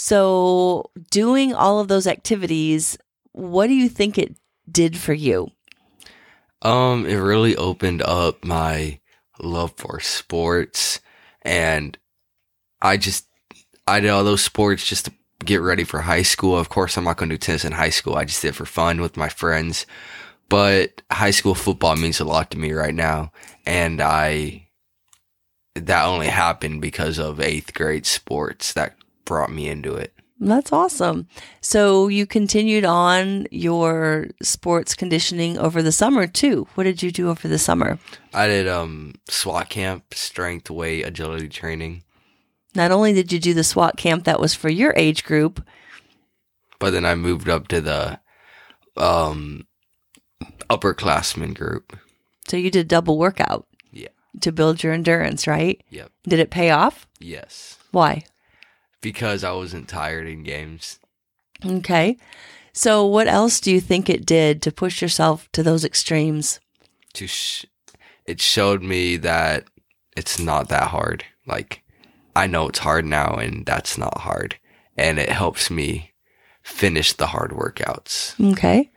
So, 0.00 0.92
doing 1.10 1.52
all 1.52 1.80
of 1.80 1.88
those 1.88 2.06
activities, 2.06 2.96
what 3.32 3.66
do 3.66 3.74
you 3.74 3.88
think 3.88 4.16
it 4.16 4.36
did 4.70 4.96
for 4.96 5.12
you? 5.12 5.50
Um, 6.62 7.04
it 7.04 7.16
really 7.16 7.56
opened 7.56 8.02
up 8.02 8.44
my 8.44 9.00
love 9.40 9.72
for 9.76 9.98
sports 9.98 11.00
and 11.42 11.98
I 12.80 12.96
just 12.96 13.26
I 13.88 13.98
did 13.98 14.10
all 14.10 14.22
those 14.22 14.44
sports 14.44 14.86
just 14.86 15.06
to 15.06 15.12
get 15.44 15.62
ready 15.62 15.82
for 15.82 16.00
high 16.00 16.22
school. 16.22 16.56
Of 16.56 16.68
course, 16.68 16.96
I'm 16.96 17.04
not 17.04 17.16
going 17.16 17.30
to 17.30 17.34
do 17.34 17.38
tennis 17.38 17.64
in 17.64 17.72
high 17.72 17.90
school. 17.90 18.14
I 18.14 18.24
just 18.24 18.42
did 18.42 18.48
it 18.48 18.54
for 18.54 18.66
fun 18.66 19.00
with 19.00 19.16
my 19.16 19.28
friends. 19.28 19.84
But 20.48 21.02
high 21.10 21.32
school 21.32 21.56
football 21.56 21.96
means 21.96 22.20
a 22.20 22.24
lot 22.24 22.52
to 22.52 22.58
me 22.58 22.72
right 22.72 22.94
now, 22.94 23.32
and 23.66 24.00
I 24.00 24.68
that 25.74 26.04
only 26.04 26.28
happened 26.28 26.80
because 26.80 27.18
of 27.18 27.40
eighth 27.40 27.74
grade 27.74 28.06
sports 28.06 28.72
that 28.72 28.97
brought 29.28 29.52
me 29.52 29.68
into 29.68 29.94
it. 29.94 30.14
That's 30.40 30.72
awesome. 30.72 31.28
So 31.60 32.08
you 32.08 32.24
continued 32.24 32.84
on 32.84 33.46
your 33.50 34.28
sports 34.42 34.94
conditioning 34.94 35.58
over 35.58 35.82
the 35.82 35.92
summer 35.92 36.26
too. 36.26 36.66
What 36.74 36.84
did 36.84 37.02
you 37.02 37.10
do 37.10 37.28
over 37.28 37.46
the 37.46 37.58
summer? 37.58 37.98
I 38.32 38.46
did 38.46 38.66
um 38.66 39.14
SWAT 39.28 39.68
camp, 39.68 40.14
strength, 40.14 40.70
weight, 40.70 41.04
agility 41.04 41.48
training. 41.48 42.04
Not 42.74 42.90
only 42.90 43.12
did 43.12 43.32
you 43.32 43.38
do 43.40 43.52
the 43.52 43.64
SWAT 43.64 43.96
camp 43.96 44.24
that 44.24 44.40
was 44.40 44.54
for 44.54 44.68
your 44.68 44.94
age 44.96 45.24
group, 45.24 45.62
but 46.78 46.90
then 46.90 47.04
I 47.04 47.14
moved 47.14 47.48
up 47.48 47.68
to 47.68 47.80
the 47.80 48.20
um 48.96 49.66
upperclassmen 50.70 51.54
group. 51.54 51.98
So 52.48 52.56
you 52.56 52.70
did 52.70 52.88
double 52.88 53.18
workout. 53.18 53.66
Yeah. 53.92 54.08
To 54.40 54.52
build 54.52 54.82
your 54.82 54.92
endurance, 54.92 55.46
right? 55.46 55.82
Yep. 55.90 56.12
Did 56.24 56.38
it 56.38 56.50
pay 56.50 56.70
off? 56.70 57.06
Yes. 57.18 57.76
Why? 57.90 58.24
Because 59.00 59.44
I 59.44 59.52
wasn't 59.52 59.88
tired 59.88 60.26
in 60.26 60.42
games. 60.42 60.98
Okay. 61.64 62.16
So 62.72 63.04
what 63.04 63.26
else 63.26 63.60
do 63.60 63.72
you 63.72 63.80
think 63.80 64.08
it 64.08 64.26
did 64.26 64.62
to 64.62 64.72
push 64.72 65.02
yourself 65.02 65.48
to 65.52 65.62
those 65.62 65.84
extremes? 65.84 66.60
To 67.14 67.26
sh- 67.26 67.66
it 68.26 68.40
showed 68.40 68.82
me 68.82 69.16
that 69.16 69.64
it's 70.16 70.38
not 70.38 70.68
that 70.68 70.88
hard. 70.88 71.24
Like 71.46 71.82
I 72.36 72.46
know 72.46 72.68
it's 72.68 72.78
hard 72.80 73.04
now 73.04 73.34
and 73.34 73.66
that's 73.66 73.98
not 73.98 74.18
hard. 74.18 74.56
And 74.96 75.18
it 75.18 75.30
helps 75.30 75.70
me 75.70 76.12
finish 76.62 77.12
the 77.12 77.28
hard 77.28 77.50
workouts. 77.50 78.38
Okay. 78.52 78.90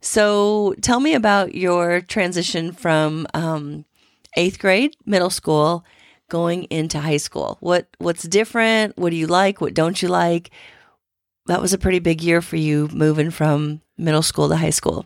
So 0.00 0.74
tell 0.80 1.00
me 1.00 1.14
about 1.14 1.54
your 1.54 2.00
transition 2.00 2.72
from 2.72 3.26
um, 3.34 3.84
eighth 4.36 4.58
grade, 4.58 4.96
middle 5.04 5.30
school, 5.30 5.84
going 6.30 6.64
into 6.64 6.98
high 7.00 7.18
school. 7.18 7.58
What 7.60 7.88
what's 7.98 8.22
different? 8.22 8.96
What 8.96 9.10
do 9.10 9.16
you 9.16 9.26
like? 9.26 9.60
What 9.60 9.74
don't 9.74 10.00
you 10.00 10.08
like? 10.08 10.50
That 11.46 11.60
was 11.60 11.72
a 11.72 11.78
pretty 11.78 11.98
big 11.98 12.22
year 12.22 12.40
for 12.40 12.56
you 12.56 12.88
moving 12.92 13.30
from 13.30 13.82
middle 13.98 14.22
school 14.22 14.48
to 14.48 14.56
high 14.56 14.70
school. 14.70 15.04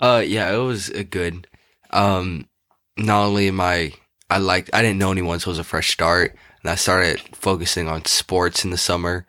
Uh 0.00 0.22
yeah, 0.24 0.52
it 0.52 0.58
was 0.58 0.88
a 0.88 1.04
good. 1.04 1.46
Um 1.90 2.48
not 2.96 3.26
only 3.26 3.48
am 3.48 3.60
I 3.60 3.92
I 4.30 4.38
liked 4.38 4.70
I 4.72 4.80
didn't 4.80 4.98
know 4.98 5.12
anyone 5.12 5.40
so 5.40 5.48
it 5.48 5.52
was 5.52 5.58
a 5.58 5.64
fresh 5.64 5.90
start 5.90 6.34
and 6.62 6.70
I 6.70 6.76
started 6.76 7.20
focusing 7.34 7.88
on 7.88 8.04
sports 8.06 8.64
in 8.64 8.70
the 8.70 8.78
summer 8.78 9.26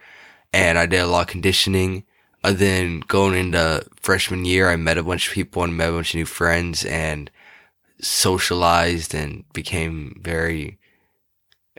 and 0.53 0.77
I 0.77 0.85
did 0.85 1.01
a 1.01 1.07
lot 1.07 1.21
of 1.21 1.27
conditioning. 1.27 2.05
And 2.43 2.57
then 2.57 3.00
going 3.07 3.35
into 3.35 3.85
freshman 4.01 4.45
year, 4.45 4.69
I 4.69 4.75
met 4.75 4.97
a 4.97 5.03
bunch 5.03 5.27
of 5.27 5.33
people 5.33 5.63
and 5.63 5.75
met 5.75 5.89
a 5.89 5.93
bunch 5.93 6.13
of 6.13 6.19
new 6.19 6.25
friends 6.25 6.85
and 6.85 7.31
socialized 8.01 9.15
and 9.15 9.45
became 9.53 10.19
very 10.21 10.77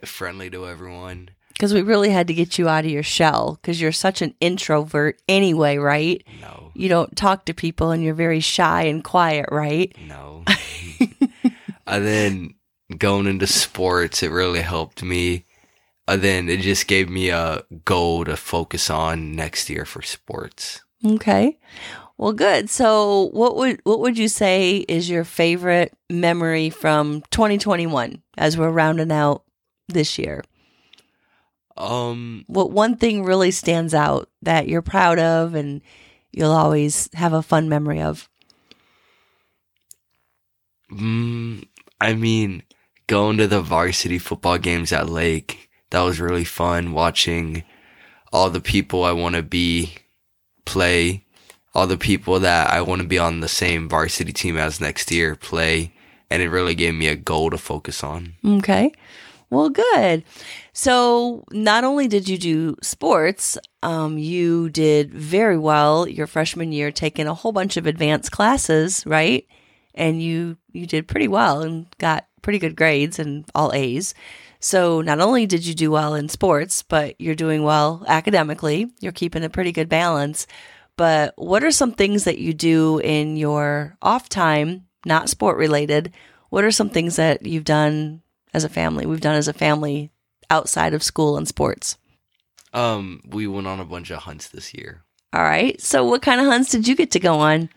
friendly 0.06 0.50
to 0.50 0.66
everyone. 0.66 1.30
Because 1.52 1.72
we 1.72 1.82
really 1.82 2.10
had 2.10 2.26
to 2.26 2.34
get 2.34 2.58
you 2.58 2.68
out 2.68 2.84
of 2.84 2.90
your 2.90 3.04
shell 3.04 3.58
because 3.62 3.80
you're 3.80 3.92
such 3.92 4.22
an 4.22 4.34
introvert 4.40 5.20
anyway, 5.28 5.76
right? 5.76 6.24
No, 6.40 6.72
You 6.74 6.88
don't 6.88 7.16
talk 7.16 7.44
to 7.44 7.54
people 7.54 7.92
and 7.92 8.02
you're 8.02 8.14
very 8.14 8.40
shy 8.40 8.82
and 8.82 9.04
quiet, 9.04 9.46
right? 9.52 9.94
no. 10.08 10.44
and 11.86 12.06
then 12.06 12.54
going 12.98 13.26
into 13.26 13.46
sports, 13.46 14.22
it 14.22 14.30
really 14.30 14.60
helped 14.62 15.02
me. 15.02 15.44
And 16.08 16.20
then 16.22 16.48
it 16.48 16.60
just 16.60 16.86
gave 16.86 17.08
me 17.08 17.30
a 17.30 17.62
goal 17.84 18.24
to 18.24 18.36
focus 18.36 18.90
on 18.90 19.32
next 19.32 19.70
year 19.70 19.84
for 19.84 20.02
sports. 20.02 20.82
Okay. 21.04 21.58
Well, 22.18 22.32
good. 22.32 22.68
So, 22.70 23.30
what 23.32 23.56
would 23.56 23.80
what 23.84 24.00
would 24.00 24.18
you 24.18 24.28
say 24.28 24.78
is 24.88 25.08
your 25.10 25.24
favorite 25.24 25.92
memory 26.10 26.70
from 26.70 27.22
2021 27.30 28.22
as 28.38 28.56
we're 28.58 28.70
rounding 28.70 29.10
out 29.10 29.44
this 29.88 30.18
year? 30.18 30.44
Um, 31.76 32.44
What 32.46 32.70
one 32.70 32.96
thing 32.96 33.24
really 33.24 33.50
stands 33.50 33.94
out 33.94 34.28
that 34.42 34.68
you're 34.68 34.82
proud 34.82 35.18
of 35.18 35.54
and 35.54 35.82
you'll 36.32 36.52
always 36.52 37.08
have 37.14 37.32
a 37.32 37.42
fun 37.42 37.68
memory 37.68 38.00
of? 38.00 38.28
mm, 40.90 41.66
I 42.00 42.14
mean, 42.14 42.62
going 43.06 43.36
to 43.38 43.46
the 43.46 43.60
varsity 43.60 44.18
football 44.18 44.58
games 44.58 44.92
at 44.92 45.08
Lake, 45.08 45.68
that 45.90 46.00
was 46.02 46.20
really 46.20 46.44
fun 46.44 46.92
watching 46.92 47.64
all 48.32 48.50
the 48.50 48.60
people 48.60 49.04
I 49.04 49.12
want 49.12 49.34
to 49.36 49.42
be 49.42 49.94
play, 50.64 51.24
all 51.74 51.86
the 51.86 51.98
people 51.98 52.40
that 52.40 52.70
I 52.70 52.80
want 52.82 53.02
to 53.02 53.08
be 53.08 53.18
on 53.18 53.40
the 53.40 53.48
same 53.48 53.88
varsity 53.88 54.32
team 54.32 54.56
as 54.56 54.80
next 54.80 55.10
year 55.10 55.34
play. 55.36 55.92
And 56.30 56.42
it 56.42 56.48
really 56.48 56.74
gave 56.74 56.94
me 56.94 57.06
a 57.08 57.14
goal 57.16 57.50
to 57.50 57.58
focus 57.58 58.02
on. 58.02 58.34
Okay. 58.44 58.92
Well, 59.50 59.68
good. 59.68 60.24
So, 60.72 61.44
not 61.52 61.84
only 61.84 62.08
did 62.08 62.28
you 62.28 62.38
do 62.38 62.76
sports, 62.82 63.56
um, 63.82 64.18
you 64.18 64.70
did 64.70 65.12
very 65.14 65.58
well 65.58 66.08
your 66.08 66.26
freshman 66.26 66.72
year, 66.72 66.90
taking 66.90 67.26
a 67.26 67.34
whole 67.34 67.52
bunch 67.52 67.76
of 67.76 67.86
advanced 67.86 68.32
classes, 68.32 69.04
right? 69.06 69.46
And 69.94 70.20
you 70.22 70.56
you 70.72 70.86
did 70.86 71.06
pretty 71.08 71.28
well 71.28 71.62
and 71.62 71.86
got 71.98 72.26
pretty 72.42 72.58
good 72.58 72.76
grades 72.76 73.18
and 73.18 73.44
all 73.54 73.72
A's. 73.72 74.14
So, 74.60 75.00
not 75.02 75.20
only 75.20 75.46
did 75.46 75.66
you 75.66 75.74
do 75.74 75.90
well 75.90 76.14
in 76.14 76.28
sports, 76.28 76.82
but 76.82 77.20
you're 77.20 77.34
doing 77.34 77.62
well 77.62 78.02
academically. 78.08 78.90
You're 79.00 79.12
keeping 79.12 79.44
a 79.44 79.50
pretty 79.50 79.72
good 79.72 79.88
balance. 79.88 80.46
But 80.96 81.34
what 81.36 81.64
are 81.64 81.70
some 81.70 81.92
things 81.92 82.24
that 82.24 82.38
you 82.38 82.54
do 82.54 82.98
in 82.98 83.36
your 83.36 83.96
off 84.00 84.28
time, 84.28 84.86
not 85.04 85.28
sport 85.28 85.58
related? 85.58 86.14
What 86.50 86.64
are 86.64 86.70
some 86.70 86.88
things 86.88 87.16
that 87.16 87.44
you've 87.44 87.64
done 87.64 88.22
as 88.54 88.64
a 88.64 88.68
family? 88.68 89.04
We've 89.04 89.20
done 89.20 89.34
as 89.34 89.48
a 89.48 89.52
family 89.52 90.10
outside 90.48 90.94
of 90.94 91.02
school 91.02 91.36
and 91.36 91.46
sports. 91.46 91.98
Um, 92.72 93.20
we 93.26 93.46
went 93.46 93.66
on 93.66 93.80
a 93.80 93.84
bunch 93.84 94.10
of 94.10 94.20
hunts 94.20 94.48
this 94.48 94.72
year. 94.72 95.04
All 95.32 95.42
right. 95.42 95.80
So, 95.80 96.04
what 96.04 96.22
kind 96.22 96.40
of 96.40 96.46
hunts 96.46 96.70
did 96.70 96.88
you 96.88 96.96
get 96.96 97.10
to 97.12 97.20
go 97.20 97.38
on? 97.40 97.68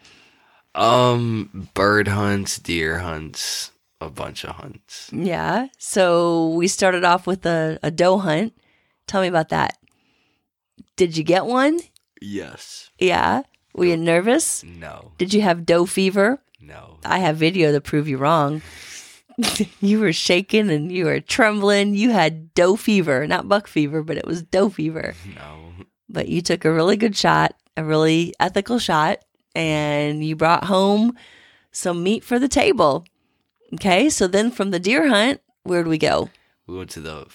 Um, 0.75 1.69
bird 1.73 2.07
hunts, 2.07 2.59
deer 2.59 2.99
hunts, 2.99 3.71
a 3.99 4.09
bunch 4.09 4.43
of 4.43 4.55
hunts. 4.55 5.09
Yeah. 5.11 5.67
So, 5.77 6.49
we 6.49 6.67
started 6.67 7.03
off 7.03 7.27
with 7.27 7.45
a, 7.45 7.79
a 7.83 7.91
doe 7.91 8.19
hunt. 8.19 8.53
Tell 9.07 9.21
me 9.21 9.27
about 9.27 9.49
that. 9.49 9.77
Did 10.95 11.17
you 11.17 11.23
get 11.23 11.45
one? 11.45 11.79
Yes. 12.21 12.89
Yeah. 12.99 13.43
Were 13.73 13.85
you 13.85 13.97
nervous? 13.97 14.63
No. 14.63 15.11
Did 15.17 15.33
you 15.33 15.41
have 15.41 15.65
doe 15.65 15.85
fever? 15.85 16.41
No. 16.59 16.97
I 17.05 17.19
have 17.19 17.37
video 17.37 17.71
to 17.71 17.81
prove 17.81 18.07
you 18.07 18.17
wrong. 18.17 18.61
you 19.81 19.99
were 19.99 20.13
shaking 20.13 20.69
and 20.69 20.91
you 20.91 21.05
were 21.05 21.19
trembling. 21.19 21.95
You 21.95 22.11
had 22.11 22.53
doe 22.53 22.75
fever, 22.75 23.27
not 23.27 23.47
buck 23.47 23.67
fever, 23.67 24.01
but 24.03 24.17
it 24.17 24.25
was 24.25 24.43
doe 24.43 24.69
fever. 24.69 25.15
No. 25.35 25.85
but 26.09 26.27
you 26.27 26.41
took 26.41 26.65
a 26.65 26.73
really 26.73 26.97
good 26.97 27.15
shot, 27.15 27.55
a 27.75 27.83
really 27.83 28.33
ethical 28.39 28.79
shot, 28.79 29.19
and 29.55 30.23
you 30.23 30.35
brought 30.35 30.65
home 30.65 31.15
some 31.71 32.03
meat 32.03 32.23
for 32.23 32.39
the 32.39 32.47
table. 32.47 33.05
Okay, 33.75 34.09
so 34.09 34.27
then 34.27 34.49
from 34.49 34.71
the 34.71 34.79
deer 34.79 35.09
hunt, 35.09 35.41
where'd 35.63 35.87
we 35.87 35.97
go? 35.97 36.29
We 36.65 36.77
went 36.77 36.89
to 36.91 37.01
the 37.01 37.27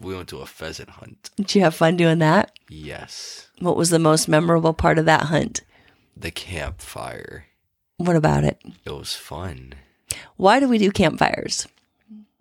we 0.00 0.14
went 0.14 0.28
to 0.30 0.38
a 0.38 0.46
pheasant 0.46 0.90
hunt. 0.90 1.30
Did 1.36 1.54
you 1.54 1.60
have 1.60 1.74
fun 1.74 1.96
doing 1.96 2.18
that? 2.18 2.52
Yes. 2.68 3.48
What 3.60 3.76
was 3.76 3.90
the 3.90 4.00
most 4.00 4.26
memorable 4.26 4.74
part 4.74 4.98
of 4.98 5.04
that 5.04 5.24
hunt? 5.24 5.60
The 6.16 6.32
campfire. 6.32 7.46
What 7.98 8.16
about 8.16 8.42
it? 8.42 8.60
It 8.84 8.90
was 8.90 9.14
fun 9.14 9.74
Why 10.36 10.60
do 10.60 10.68
we 10.68 10.78
do 10.78 10.90
campfires? 10.90 11.66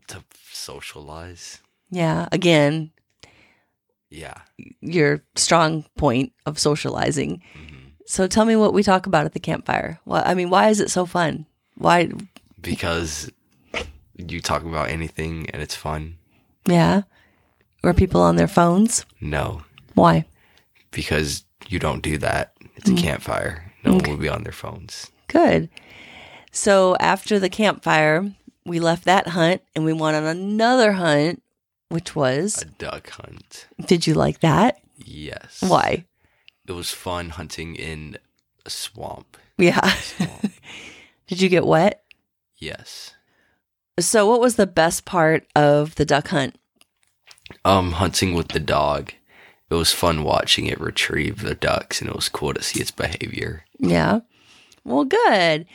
to 0.07 0.23
socialize. 0.51 1.61
Yeah, 1.89 2.27
again, 2.31 2.91
Yeah. 4.09 4.41
your 4.81 5.23
strong 5.35 5.85
point 5.97 6.33
of 6.45 6.59
socializing. 6.59 7.41
Mm-hmm. 7.57 7.77
So 8.05 8.27
tell 8.27 8.45
me 8.45 8.55
what 8.55 8.73
we 8.73 8.83
talk 8.83 9.05
about 9.07 9.25
at 9.25 9.33
the 9.33 9.39
campfire. 9.39 9.99
Well, 10.05 10.23
I 10.25 10.33
mean, 10.33 10.49
why 10.49 10.69
is 10.69 10.79
it 10.79 10.91
so 10.91 11.05
fun? 11.05 11.45
Why? 11.75 12.11
Because 12.61 13.31
you 14.15 14.39
talk 14.39 14.63
about 14.63 14.89
anything 14.89 15.49
and 15.51 15.61
it's 15.61 15.75
fun. 15.75 16.17
Yeah. 16.67 17.03
Were 17.83 17.93
people 17.93 18.21
on 18.21 18.35
their 18.35 18.47
phones? 18.47 19.05
No. 19.19 19.63
Why? 19.95 20.25
Because 20.91 21.43
you 21.67 21.79
don't 21.79 22.03
do 22.03 22.17
that. 22.19 22.53
It's 22.75 22.89
a 22.89 22.93
mm. 22.93 22.97
campfire. 22.97 23.73
No 23.83 23.93
one 23.93 24.03
will 24.09 24.17
be 24.17 24.29
on 24.29 24.43
their 24.43 24.53
phones. 24.53 25.11
Good. 25.27 25.69
So 26.53 26.95
after 26.99 27.39
the 27.39 27.49
campfire, 27.49 28.31
we 28.65 28.79
left 28.79 29.05
that 29.05 29.27
hunt 29.29 29.61
and 29.75 29.83
we 29.83 29.91
went 29.91 30.15
on 30.15 30.23
another 30.23 30.93
hunt, 30.93 31.41
which 31.89 32.15
was 32.15 32.61
A 32.61 32.65
duck 32.65 33.09
hunt. 33.09 33.67
did 33.87 34.07
you 34.07 34.13
like 34.13 34.39
that? 34.41 34.79
Yes. 35.03 35.61
Why? 35.67 36.05
It 36.67 36.71
was 36.71 36.91
fun 36.91 37.29
hunting 37.31 37.75
in 37.75 38.17
a 38.65 38.69
swamp. 38.69 39.35
Yeah. 39.57 39.81
Swamp. 39.95 40.51
did 41.27 41.41
you 41.41 41.49
get 41.49 41.65
wet? 41.65 42.03
yes. 42.57 43.13
So 43.99 44.25
what 44.27 44.39
was 44.39 44.55
the 44.55 44.65
best 44.65 45.05
part 45.05 45.45
of 45.55 45.93
the 45.95 46.05
duck 46.05 46.29
hunt? 46.29 46.55
Um, 47.63 47.91
hunting 47.93 48.33
with 48.33 48.47
the 48.49 48.59
dog. 48.59 49.11
It 49.69 49.75
was 49.75 49.91
fun 49.91 50.23
watching 50.23 50.65
it 50.65 50.79
retrieve 50.79 51.41
the 51.41 51.53
ducks, 51.53 51.99
and 52.01 52.09
it 52.09 52.15
was 52.15 52.27
cool 52.29 52.53
to 52.55 52.63
see 52.63 52.79
its 52.79 52.89
behavior. 52.89 53.65
Yeah. 53.77 54.21
Well, 54.83 55.03
good. 55.05 55.67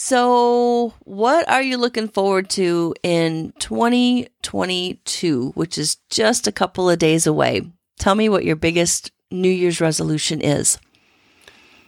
So, 0.00 0.94
what 1.00 1.48
are 1.48 1.60
you 1.60 1.76
looking 1.76 2.06
forward 2.06 2.48
to 2.50 2.94
in 3.02 3.52
2022, 3.58 5.50
which 5.56 5.76
is 5.76 5.96
just 6.08 6.46
a 6.46 6.52
couple 6.52 6.88
of 6.88 7.00
days 7.00 7.26
away? 7.26 7.62
Tell 7.98 8.14
me 8.14 8.28
what 8.28 8.44
your 8.44 8.54
biggest 8.54 9.10
New 9.32 9.50
Year's 9.50 9.80
resolution 9.80 10.40
is. 10.40 10.78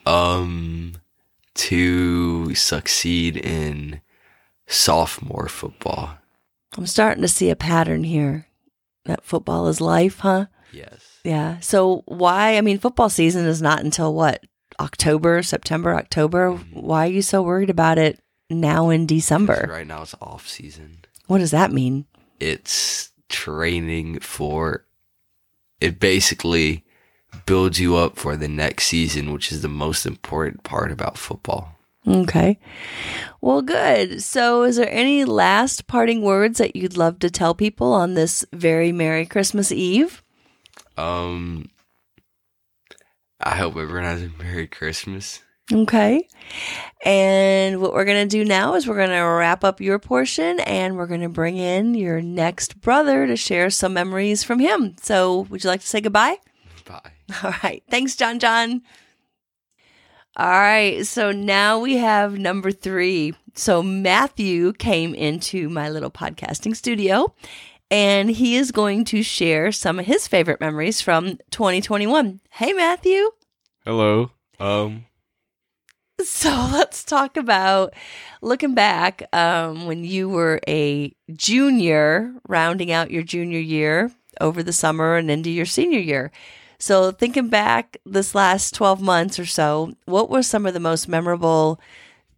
Um, 0.07 0.95
to 1.55 2.53
succeed 2.57 3.37
in 3.37 4.01
sophomore 4.67 5.49
football. 5.49 6.19
I'm 6.77 6.87
starting 6.87 7.23
to 7.23 7.29
see 7.29 7.49
a 7.49 7.55
pattern 7.55 8.03
here. 8.03 8.49
That 9.05 9.25
football 9.25 9.69
is 9.69 9.81
life, 9.81 10.19
huh? 10.19 10.47
Yes. 10.73 11.21
Yeah. 11.23 11.61
So, 11.61 12.03
why? 12.07 12.57
I 12.57 12.61
mean, 12.61 12.81
football 12.81 13.09
season 13.09 13.47
is 13.47 13.63
not 13.63 13.85
until 13.85 14.13
what? 14.13 14.43
October, 14.81 15.43
September, 15.43 15.95
October. 15.95 16.53
Why 16.73 17.07
are 17.07 17.11
you 17.11 17.23
so 17.23 17.43
worried 17.43 17.71
about 17.71 17.99
it 17.99 18.19
now 18.49 18.89
in 18.89 19.07
December? 19.07 19.69
Right 19.71 19.87
now 19.87 20.03
it's 20.03 20.15
off 20.21 20.49
season. 20.49 21.05
What 21.27 21.39
does 21.39 21.51
that 21.51 21.71
mean? 21.71 22.07
It's 22.41 23.13
training 23.29 24.21
for. 24.21 24.85
It 25.81 26.01
basically 26.01 26.85
builds 27.47 27.79
you 27.79 27.97
up 27.97 28.17
for 28.17 28.37
the 28.37 28.49
next 28.49 28.87
season, 28.87 29.33
which 29.33 29.53
is 29.53 29.63
the 29.63 29.69
most 29.69 30.07
important 30.07 30.63
part 30.63 30.91
about 30.91 31.19
football. 31.19 31.77
Okay. 32.09 32.59
Well, 33.41 33.61
good. 33.61 34.23
So, 34.23 34.63
is 34.63 34.77
there 34.77 34.91
any 34.91 35.25
last 35.25 35.87
parting 35.87 36.23
words 36.23 36.59
that 36.59 36.75
you'd 36.75 36.97
love 36.97 37.19
to 37.21 37.31
tell 37.31 37.55
people 37.55 37.93
on 37.93 38.15
this 38.15 38.45
very 38.53 38.91
Merry 38.91 39.27
Christmas 39.27 39.71
Eve? 39.71 40.23
Um, 40.97 41.69
I 43.41 43.57
hope 43.57 43.77
everyone 43.77 44.05
has 44.05 44.23
a 44.23 44.31
Merry 44.39 44.67
Christmas. 44.67 45.43
Okay. 45.73 46.29
And 47.05 47.81
what 47.81 47.93
we're 47.93 48.05
going 48.05 48.29
to 48.29 48.37
do 48.37 48.45
now 48.45 48.75
is 48.75 48.87
we're 48.87 48.97
going 48.97 49.11
to 49.11 49.21
wrap 49.21 49.63
up 49.63 49.81
your 49.81 49.99
portion 49.99 50.59
and 50.61 50.97
we're 50.97 51.07
going 51.07 51.21
to 51.21 51.29
bring 51.29 51.57
in 51.57 51.95
your 51.95 52.21
next 52.21 52.81
brother 52.81 53.27
to 53.27 53.37
share 53.37 53.71
some 53.71 53.93
memories 53.93 54.43
from 54.43 54.59
him. 54.59 54.97
So, 55.01 55.43
would 55.43 55.63
you 55.63 55.71
like 55.71 55.81
to 55.81 55.87
say 55.87 56.01
goodbye? 56.01 56.39
Bye. 56.85 57.13
All 57.45 57.55
right. 57.63 57.83
Thanks, 57.89 58.17
John 58.17 58.41
John. 58.41 58.83
All 60.37 60.49
right. 60.49 61.05
So 61.07 61.33
now 61.33 61.81
we 61.81 61.97
have 61.97 62.39
number 62.39 62.71
three. 62.71 63.35
So 63.55 63.83
Matthew 63.83 64.73
came 64.75 65.15
into 65.15 65.69
my 65.69 65.89
little 65.89 66.11
podcasting 66.11 66.77
studio 66.77 67.35
and 67.91 68.31
he 68.31 68.57
is 68.57 68.73
going 68.73 69.05
to 69.07 69.23
share 69.23 69.73
some 69.73 69.99
of 69.99 70.07
his 70.07 70.29
favorite 70.29 70.61
memories 70.61 71.01
from 71.01 71.39
2021. 71.51 72.41
Hey, 72.51 72.73
Matthew. 72.73 73.31
Hello. 73.85 74.31
Um, 74.59 75.07
So 76.23 76.51
let's 76.73 77.03
talk 77.03 77.37
about 77.37 77.95
looking 78.43 78.75
back 78.75 79.23
um, 79.33 79.87
when 79.87 80.05
you 80.05 80.29
were 80.29 80.61
a 80.69 81.15
junior, 81.33 82.35
rounding 82.49 82.93
out 82.93 83.11
your 83.11 83.23
junior 83.23 83.59
year 83.59 84.11
over 84.41 84.63
the 84.63 84.73
summer 84.73 85.17
and 85.17 85.31
into 85.31 85.51
your 85.51 85.67
senior 85.67 85.99
year. 85.99 86.31
So, 86.79 87.11
thinking 87.11 87.49
back 87.49 87.99
this 88.07 88.35
last 88.35 88.75
12 88.75 89.03
months 89.03 89.39
or 89.39 89.45
so, 89.45 89.95
what 90.07 90.31
were 90.31 90.43
some 90.43 90.65
of 90.65 90.73
the 90.73 90.81
most 90.81 91.09
memorable 91.09 91.79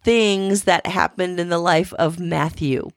things 0.03 0.65
that 0.65 0.87
happened 0.87 1.39
in 1.39 1.49
the 1.49 1.61
life 1.61 1.93
of 1.95 2.19
Matthew? 2.19 2.91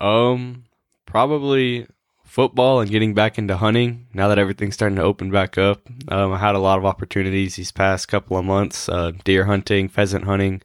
Um, 0.00 0.64
probably 1.06 1.86
football 2.24 2.80
and 2.80 2.90
getting 2.90 3.14
back 3.14 3.38
into 3.38 3.56
hunting 3.56 4.06
now 4.12 4.28
that 4.28 4.38
everything's 4.38 4.74
starting 4.74 4.96
to 4.96 5.02
open 5.02 5.30
back 5.30 5.56
up. 5.56 5.80
Um, 6.08 6.32
I 6.32 6.38
had 6.38 6.54
a 6.54 6.58
lot 6.60 6.78
of 6.78 6.84
opportunities 6.84 7.56
these 7.56 7.72
past 7.72 8.08
couple 8.08 8.36
of 8.36 8.44
months: 8.44 8.88
uh, 8.88 9.12
deer 9.24 9.44
hunting, 9.46 9.88
pheasant 9.88 10.24
hunting, 10.24 10.60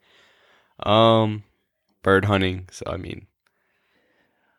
um, 0.84 1.44
bird 2.04 2.26
hunting. 2.26 2.68
So 2.72 2.84
I 2.88 2.98
mean, 2.98 3.28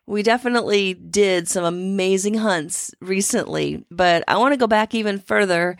We 0.05 0.23
definitely 0.23 0.95
did 0.95 1.47
some 1.47 1.63
amazing 1.65 2.35
hunts 2.35 2.91
recently, 2.99 3.85
but 3.91 4.23
I 4.27 4.37
want 4.37 4.53
to 4.53 4.57
go 4.57 4.67
back 4.67 4.95
even 4.95 5.19
further 5.19 5.77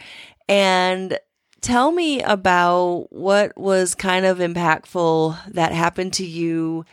and 0.48 1.18
tell 1.62 1.92
me 1.92 2.22
about 2.22 3.08
what 3.10 3.58
was 3.58 3.96
kind 3.96 4.26
of 4.26 4.38
impactful 4.40 5.54
that 5.54 5.72
happened 5.72 6.14
to 6.14 6.26
you 6.26 6.86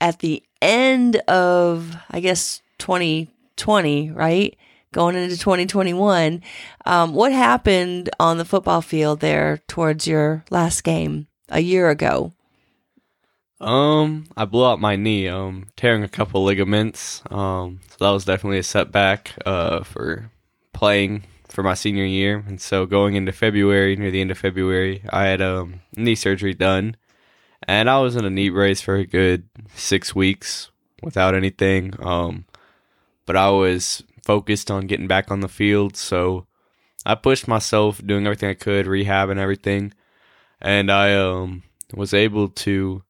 at 0.00 0.20
the 0.20 0.42
end 0.62 1.16
of, 1.28 1.96
I 2.10 2.20
guess, 2.20 2.62
2020, 2.78 4.10
right? 4.10 4.56
Going 4.92 5.16
into 5.16 5.36
2021. 5.36 6.42
Um, 6.84 7.14
what 7.14 7.32
happened 7.32 8.10
on 8.18 8.38
the 8.38 8.44
football 8.44 8.82
field 8.82 9.20
there 9.20 9.58
towards 9.68 10.06
your 10.06 10.44
last 10.50 10.82
game 10.82 11.28
a 11.48 11.60
year 11.60 11.90
ago? 11.90 12.32
um, 13.60 14.26
I 14.36 14.46
blew 14.46 14.64
out 14.64 14.80
my 14.80 14.96
knee, 14.96 15.28
um, 15.28 15.66
tearing 15.76 16.02
a 16.02 16.08
couple 16.08 16.42
ligaments. 16.42 17.22
Um, 17.30 17.80
so 17.90 18.04
that 18.04 18.10
was 18.10 18.24
definitely 18.24 18.58
a 18.58 18.62
setback, 18.62 19.34
uh, 19.44 19.82
for 19.84 20.30
playing 20.72 21.24
for 21.48 21.62
my 21.62 21.74
senior 21.74 22.04
year. 22.04 22.42
And 22.46 22.60
so 22.60 22.86
going 22.86 23.16
into 23.16 23.32
February, 23.32 23.96
near 23.96 24.10
the 24.10 24.20
end 24.20 24.30
of 24.30 24.38
February, 24.38 25.02
I 25.10 25.26
had 25.26 25.42
um 25.42 25.80
knee 25.96 26.14
surgery 26.14 26.54
done, 26.54 26.96
and 27.66 27.90
I 27.90 27.98
was 28.00 28.16
in 28.16 28.24
a 28.24 28.30
knee 28.30 28.50
brace 28.50 28.80
for 28.80 28.96
a 28.96 29.06
good 29.06 29.48
six 29.74 30.14
weeks 30.14 30.70
without 31.02 31.34
anything. 31.34 31.94
Um, 32.00 32.44
but 33.26 33.36
I 33.36 33.50
was 33.50 34.02
focused 34.24 34.70
on 34.70 34.86
getting 34.86 35.06
back 35.06 35.30
on 35.30 35.40
the 35.40 35.48
field, 35.48 35.96
so 35.96 36.46
I 37.04 37.14
pushed 37.14 37.48
myself, 37.48 38.04
doing 38.04 38.26
everything 38.26 38.50
I 38.50 38.54
could, 38.54 38.86
rehab 38.86 39.30
and 39.30 39.40
everything, 39.40 39.92
and 40.60 40.90
I 40.90 41.14
um 41.14 41.62
was 41.94 42.14
able 42.14 42.48
to 42.48 43.02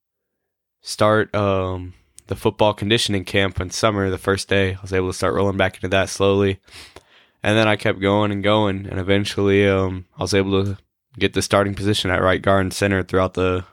start 0.82 1.34
um 1.34 1.94
the 2.28 2.36
football 2.36 2.72
conditioning 2.72 3.24
camp 3.24 3.60
in 3.60 3.70
summer. 3.70 4.08
The 4.08 4.18
first 4.18 4.48
day, 4.48 4.74
I 4.74 4.78
was 4.80 4.92
able 4.92 5.08
to 5.08 5.16
start 5.16 5.34
rolling 5.34 5.56
back 5.56 5.76
into 5.76 5.88
that 5.88 6.08
slowly, 6.08 6.60
and 7.42 7.56
then 7.56 7.66
I 7.66 7.76
kept 7.76 8.00
going 8.00 8.30
and 8.30 8.42
going, 8.42 8.86
and 8.86 9.00
eventually, 9.00 9.66
um, 9.66 10.06
I 10.16 10.22
was 10.22 10.34
able 10.34 10.64
to 10.64 10.78
get 11.18 11.32
the 11.32 11.42
starting 11.42 11.74
position 11.74 12.10
at 12.10 12.22
right 12.22 12.40
guard 12.40 12.62
and 12.62 12.72
center 12.72 13.02
throughout 13.02 13.34
the 13.34 13.64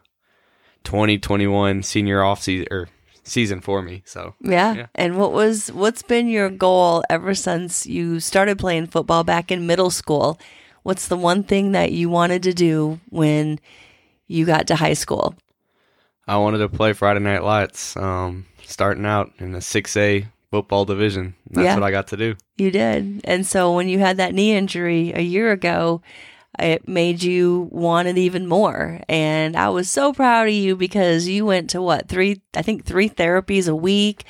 2021 0.83 1.83
senior 1.83 2.23
off 2.23 2.41
season 2.41 2.67
or 2.71 2.89
season 3.23 3.59
for 3.61 3.81
me. 3.81 4.03
So 4.05 4.35
Yeah. 4.41 4.73
Yeah. 4.73 4.85
And 4.95 5.17
what 5.17 5.33
was 5.33 5.71
what's 5.71 6.01
been 6.01 6.27
your 6.27 6.49
goal 6.49 7.03
ever 7.09 7.33
since 7.35 7.85
you 7.85 8.19
started 8.19 8.57
playing 8.57 8.87
football 8.87 9.23
back 9.23 9.51
in 9.51 9.67
middle 9.67 9.89
school? 9.89 10.39
What's 10.83 11.07
the 11.09 11.17
one 11.17 11.43
thing 11.43 11.73
that 11.73 11.91
you 11.91 12.09
wanted 12.09 12.43
to 12.43 12.53
do 12.53 12.99
when 13.09 13.59
you 14.27 14.45
got 14.45 14.67
to 14.67 14.75
high 14.75 14.93
school? 14.93 15.35
I 16.27 16.37
wanted 16.37 16.59
to 16.59 16.69
play 16.69 16.93
Friday 16.93 17.19
Night 17.19 17.43
Lights, 17.43 17.95
um, 17.97 18.45
starting 18.65 19.05
out 19.05 19.31
in 19.39 19.51
the 19.53 19.59
6A 19.59 20.27
football 20.51 20.85
division. 20.85 21.35
That's 21.49 21.65
Yeah. 21.65 21.73
what 21.75 21.83
I 21.83 21.91
got 21.91 22.07
to 22.07 22.17
do. 22.17 22.35
You 22.57 22.71
did. 22.71 23.21
And 23.25 23.45
so 23.45 23.73
when 23.73 23.87
you 23.89 23.99
had 23.99 24.17
that 24.17 24.33
knee 24.33 24.53
injury 24.53 25.11
a 25.13 25.21
year 25.21 25.51
ago, 25.51 26.01
it 26.60 26.88
made 26.88 27.24
you 27.24 27.70
want 27.72 28.08
it 28.08 28.17
even 28.17 28.48
more. 28.48 29.02
And 29.08 29.56
I 29.56 29.70
was 29.70 29.89
so 29.89 30.13
proud 30.13 30.48
of 30.48 30.54
you 30.54 30.76
because 30.76 31.28
you 31.28 31.46
went 31.46 31.70
to 31.72 31.82
what, 31.82 32.08
three, 32.08 32.41
I 32.56 32.62
think 32.62 32.86
three 32.86 33.10
therapies 33.10 33.67
a 33.67 33.76
week 33.76 34.24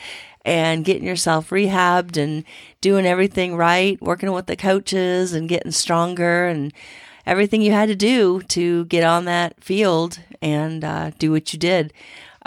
and 0.46 0.86
getting 0.86 1.06
yourself 1.06 1.50
rehabbed 1.50 2.16
and 2.16 2.44
doing 2.80 3.06
everything 3.06 3.56
right, 3.56 4.02
working 4.02 4.32
with 4.32 4.46
the 4.46 4.56
coaches 4.56 5.34
and 5.34 5.50
getting 5.50 5.72
stronger 5.72 6.48
and 6.48 6.74
everything 7.26 7.62
you 7.62 7.74
had 7.74 7.90
to 7.90 7.96
do 7.96 8.42
to 8.44 8.86
get 8.86 9.04
on 9.04 9.26
that 9.26 9.62
field 9.64 10.20
and 10.42 10.84
uh, 10.84 11.12
do 11.20 11.32
what 11.32 11.52
you 11.52 11.60
did. 11.60 11.94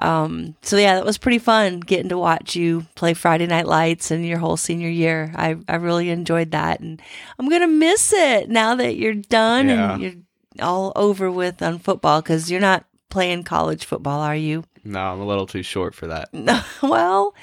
Um, 0.00 0.56
so 0.62 0.76
yeah, 0.78 0.94
that 0.94 1.04
was 1.04 1.18
pretty 1.18 1.38
fun 1.38 1.80
getting 1.80 2.08
to 2.08 2.18
watch 2.18 2.56
you 2.56 2.86
play 2.94 3.12
Friday 3.14 3.46
Night 3.46 3.66
Lights 3.66 4.10
and 4.10 4.24
your 4.26 4.38
whole 4.38 4.56
senior 4.56 4.88
year. 4.88 5.30
I, 5.36 5.56
I 5.68 5.76
really 5.76 6.10
enjoyed 6.10 6.50
that 6.52 6.80
and 6.80 7.00
I'm 7.38 7.48
going 7.48 7.60
to 7.60 7.66
miss 7.66 8.12
it 8.12 8.48
now 8.48 8.74
that 8.76 8.96
you're 8.96 9.14
done 9.14 9.68
Yeah. 9.68 9.92
and 9.94 10.02
you're 10.02 10.12
all 10.60 10.92
over 10.96 11.30
with 11.30 11.60
on 11.62 11.78
football 11.78 12.22
because 12.22 12.50
you're 12.50 12.60
not 12.60 12.84
playing 13.10 13.44
college 13.44 13.84
football, 13.84 14.20
are 14.20 14.34
you? 14.36 14.64
No, 14.84 15.00
I'm 15.00 15.20
a 15.20 15.26
little 15.26 15.46
too 15.46 15.62
short 15.62 15.94
for 15.94 16.06
that. 16.06 16.30
well, 16.82 17.34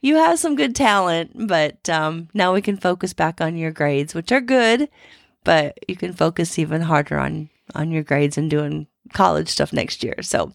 you 0.00 0.16
have 0.16 0.38
some 0.40 0.56
good 0.56 0.74
talent, 0.74 1.46
but 1.46 1.88
um, 1.88 2.28
now 2.34 2.52
we 2.52 2.60
can 2.62 2.76
focus 2.76 3.12
back 3.12 3.40
on 3.40 3.56
your 3.56 3.70
grades, 3.70 4.14
which 4.14 4.32
are 4.32 4.40
good, 4.40 4.88
but 5.44 5.78
you 5.86 5.94
can 5.94 6.12
focus 6.12 6.58
even 6.58 6.80
harder 6.82 7.18
on 7.18 7.48
on 7.74 7.90
your 7.92 8.02
grades 8.02 8.36
and 8.36 8.50
doing 8.50 8.86
college 9.12 9.48
stuff 9.48 9.72
next 9.72 10.02
year. 10.02 10.16
So, 10.22 10.52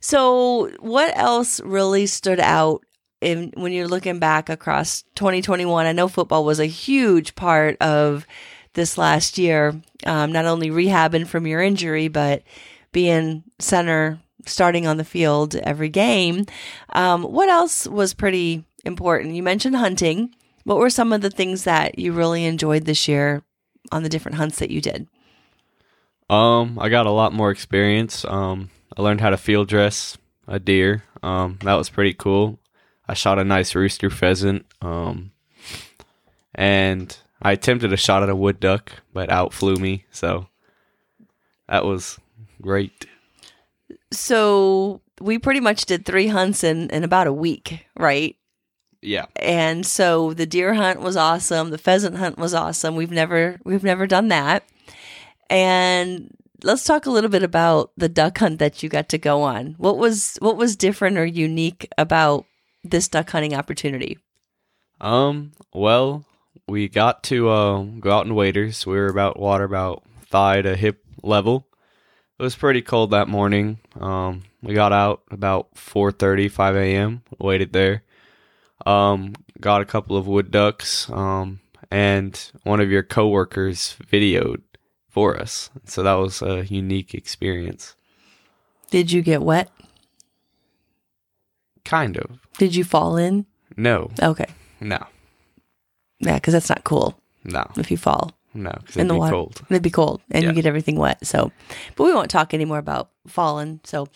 so 0.00 0.70
what 0.80 1.16
else 1.16 1.60
really 1.60 2.06
stood 2.06 2.40
out 2.40 2.82
in 3.20 3.52
when 3.56 3.72
you're 3.72 3.88
looking 3.88 4.18
back 4.18 4.48
across 4.48 5.02
2021? 5.14 5.86
I 5.86 5.92
know 5.92 6.08
football 6.08 6.44
was 6.44 6.60
a 6.60 6.66
huge 6.66 7.34
part 7.34 7.76
of 7.80 8.26
this 8.74 8.96
last 8.96 9.38
year, 9.38 9.80
um, 10.06 10.32
not 10.32 10.44
only 10.44 10.70
rehabbing 10.70 11.26
from 11.26 11.46
your 11.46 11.60
injury, 11.60 12.08
but 12.08 12.42
being 12.92 13.42
center 13.58 14.20
starting 14.46 14.86
on 14.86 14.96
the 14.96 15.04
field 15.04 15.56
every 15.56 15.88
game. 15.88 16.46
Um, 16.90 17.22
what 17.22 17.48
else 17.48 17.86
was 17.86 18.14
pretty 18.14 18.64
important? 18.84 19.34
You 19.34 19.42
mentioned 19.42 19.76
hunting. 19.76 20.34
What 20.64 20.78
were 20.78 20.90
some 20.90 21.12
of 21.12 21.20
the 21.20 21.30
things 21.30 21.64
that 21.64 21.98
you 21.98 22.12
really 22.12 22.44
enjoyed 22.44 22.84
this 22.84 23.08
year 23.08 23.42
on 23.90 24.02
the 24.02 24.08
different 24.08 24.36
hunts 24.36 24.58
that 24.58 24.70
you 24.70 24.80
did? 24.80 25.08
Um, 26.30 26.78
I 26.78 26.88
got 26.88 27.06
a 27.06 27.10
lot 27.10 27.32
more 27.32 27.50
experience. 27.50 28.24
Um, 28.26 28.70
I 28.96 29.02
learned 29.02 29.20
how 29.20 29.30
to 29.30 29.36
field 29.36 29.68
dress 29.68 30.18
a 30.46 30.58
deer. 30.58 31.04
Um, 31.22 31.58
that 31.62 31.74
was 31.74 31.90
pretty 31.90 32.14
cool. 32.14 32.58
I 33.06 33.14
shot 33.14 33.38
a 33.38 33.44
nice 33.44 33.74
rooster 33.74 34.10
pheasant. 34.10 34.66
Um, 34.80 35.32
and 36.54 37.16
I 37.40 37.52
attempted 37.52 37.92
a 37.92 37.96
shot 37.96 38.22
at 38.22 38.28
a 38.28 38.36
wood 38.36 38.60
duck, 38.60 38.92
but 39.12 39.30
out 39.30 39.52
flew 39.52 39.76
me. 39.76 40.04
So 40.10 40.48
that 41.68 41.84
was 41.84 42.18
great. 42.60 43.06
So 44.10 45.00
we 45.20 45.38
pretty 45.38 45.60
much 45.60 45.86
did 45.86 46.04
three 46.04 46.28
hunts 46.28 46.64
in, 46.64 46.90
in 46.90 47.04
about 47.04 47.26
a 47.26 47.32
week, 47.32 47.86
right? 47.96 48.36
Yeah. 49.00 49.26
And 49.36 49.86
so 49.86 50.34
the 50.34 50.46
deer 50.46 50.74
hunt 50.74 51.00
was 51.00 51.16
awesome. 51.16 51.70
The 51.70 51.78
pheasant 51.78 52.16
hunt 52.16 52.38
was 52.38 52.54
awesome. 52.54 52.96
We've 52.96 53.12
never 53.12 53.60
we've 53.64 53.84
never 53.84 54.06
done 54.06 54.28
that. 54.28 54.64
And 55.48 56.34
let's 56.62 56.84
talk 56.84 57.06
a 57.06 57.10
little 57.10 57.30
bit 57.30 57.42
about 57.42 57.92
the 57.96 58.08
duck 58.08 58.38
hunt 58.38 58.58
that 58.58 58.82
you 58.82 58.88
got 58.88 59.08
to 59.10 59.18
go 59.18 59.42
on. 59.42 59.74
What 59.78 59.98
was 59.98 60.36
what 60.40 60.56
was 60.56 60.76
different 60.76 61.18
or 61.18 61.26
unique 61.26 61.88
about 61.96 62.46
this 62.84 63.08
duck 63.08 63.30
hunting 63.30 63.54
opportunity? 63.54 64.18
Um, 65.00 65.52
well, 65.72 66.24
we 66.66 66.88
got 66.88 67.22
to 67.24 67.48
uh, 67.48 67.82
go 68.00 68.10
out 68.10 68.26
in 68.26 68.34
waders. 68.34 68.86
We 68.86 68.96
were 68.96 69.06
about 69.06 69.38
water 69.38 69.64
about 69.64 70.02
thigh 70.26 70.62
to 70.62 70.76
hip 70.76 71.04
level. 71.22 71.66
It 72.38 72.42
was 72.42 72.54
pretty 72.54 72.82
cold 72.82 73.10
that 73.10 73.28
morning. 73.28 73.78
Um, 73.98 74.42
we 74.62 74.74
got 74.74 74.92
out 74.92 75.22
about 75.30 75.74
4:30, 75.74 76.50
5 76.50 76.76
a.m. 76.76 77.22
Waited 77.38 77.72
there. 77.72 78.02
Um, 78.86 79.34
got 79.60 79.80
a 79.80 79.86
couple 79.86 80.16
of 80.16 80.26
wood 80.26 80.50
ducks. 80.50 81.10
Um, 81.10 81.60
and 81.90 82.50
one 82.64 82.80
of 82.80 82.90
your 82.90 83.02
coworkers 83.02 83.96
videoed 84.10 84.62
for 85.18 85.36
us. 85.36 85.68
So 85.84 86.04
that 86.04 86.14
was 86.14 86.42
a 86.42 86.64
unique 86.66 87.12
experience. 87.12 87.96
Did 88.92 89.10
you 89.10 89.20
get 89.20 89.42
wet? 89.42 89.68
Kind 91.84 92.16
of. 92.16 92.38
Did 92.56 92.76
you 92.76 92.84
fall 92.84 93.16
in? 93.16 93.44
No. 93.76 94.10
Okay. 94.22 94.46
No. 94.80 95.04
Yeah, 96.20 96.34
because 96.34 96.52
that's 96.54 96.68
not 96.68 96.84
cool 96.84 97.18
No. 97.42 97.64
if 97.76 97.90
you 97.90 97.96
fall. 97.96 98.30
No. 98.54 98.70
Because 98.80 98.94
in 98.96 99.00
it'd 99.02 99.10
the 99.10 99.14
be 99.14 99.18
water. 99.18 99.32
cold. 99.32 99.62
It'd 99.70 99.82
be 99.82 99.90
cold 99.90 100.20
and 100.30 100.44
you 100.44 100.50
Yeah. 100.50 100.54
get 100.54 100.66
everything 100.66 100.96
wet. 100.96 101.26
So, 101.26 101.50
but 101.96 102.04
we 102.04 102.14
won't 102.14 102.30
talk 102.30 102.54
anymore 102.54 102.78
about 102.78 103.10
falling. 103.26 103.80
So, 103.82 104.06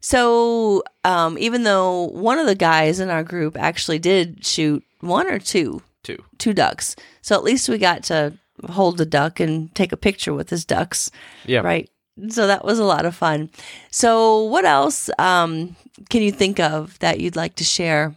so 0.00 0.82
um, 1.04 1.36
even 1.38 1.64
though 1.64 2.04
one 2.04 2.38
of 2.38 2.46
the 2.46 2.54
guys 2.54 3.00
in 3.00 3.10
our 3.10 3.22
group 3.22 3.54
actually 3.58 3.98
did 3.98 4.46
shoot 4.46 4.82
one 5.00 5.26
or 5.28 5.38
two, 5.38 5.82
Two. 6.02 6.24
two 6.38 6.54
ducks, 6.54 6.96
so 7.20 7.34
at 7.36 7.44
least 7.44 7.68
we 7.68 7.76
got 7.76 8.02
to 8.04 8.32
hold 8.68 8.98
the 8.98 9.06
duck 9.06 9.40
and 9.40 9.74
take 9.74 9.92
a 9.92 9.96
picture 9.96 10.32
with 10.34 10.50
his 10.50 10.64
ducks, 10.64 11.10
Yeah. 11.46 11.60
right? 11.60 11.88
So 12.28 12.46
that 12.48 12.64
was 12.64 12.78
a 12.78 12.84
lot 12.84 13.06
of 13.06 13.14
fun. 13.14 13.50
So, 13.90 14.42
what 14.44 14.64
else 14.64 15.08
um, 15.18 15.76
can 16.10 16.22
you 16.22 16.32
think 16.32 16.58
of 16.58 16.98
that 16.98 17.20
you'd 17.20 17.36
like 17.36 17.54
to 17.56 17.64
share? 17.64 18.16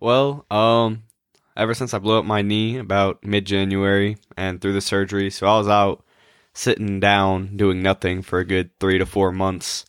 Well, 0.00 0.46
um, 0.50 1.02
ever 1.56 1.74
since 1.74 1.94
I 1.94 1.98
blew 1.98 2.18
up 2.18 2.24
my 2.24 2.42
knee 2.42 2.76
about 2.78 3.24
mid 3.24 3.46
January 3.46 4.16
and 4.36 4.60
through 4.60 4.74
the 4.74 4.80
surgery. 4.80 5.30
So 5.30 5.46
I 5.46 5.58
was 5.58 5.68
out 5.68 6.04
sitting 6.54 7.00
down 7.00 7.56
doing 7.56 7.82
nothing 7.82 8.22
for 8.22 8.38
a 8.38 8.44
good 8.44 8.70
three 8.78 8.98
to 8.98 9.06
four 9.06 9.32
months. 9.32 9.84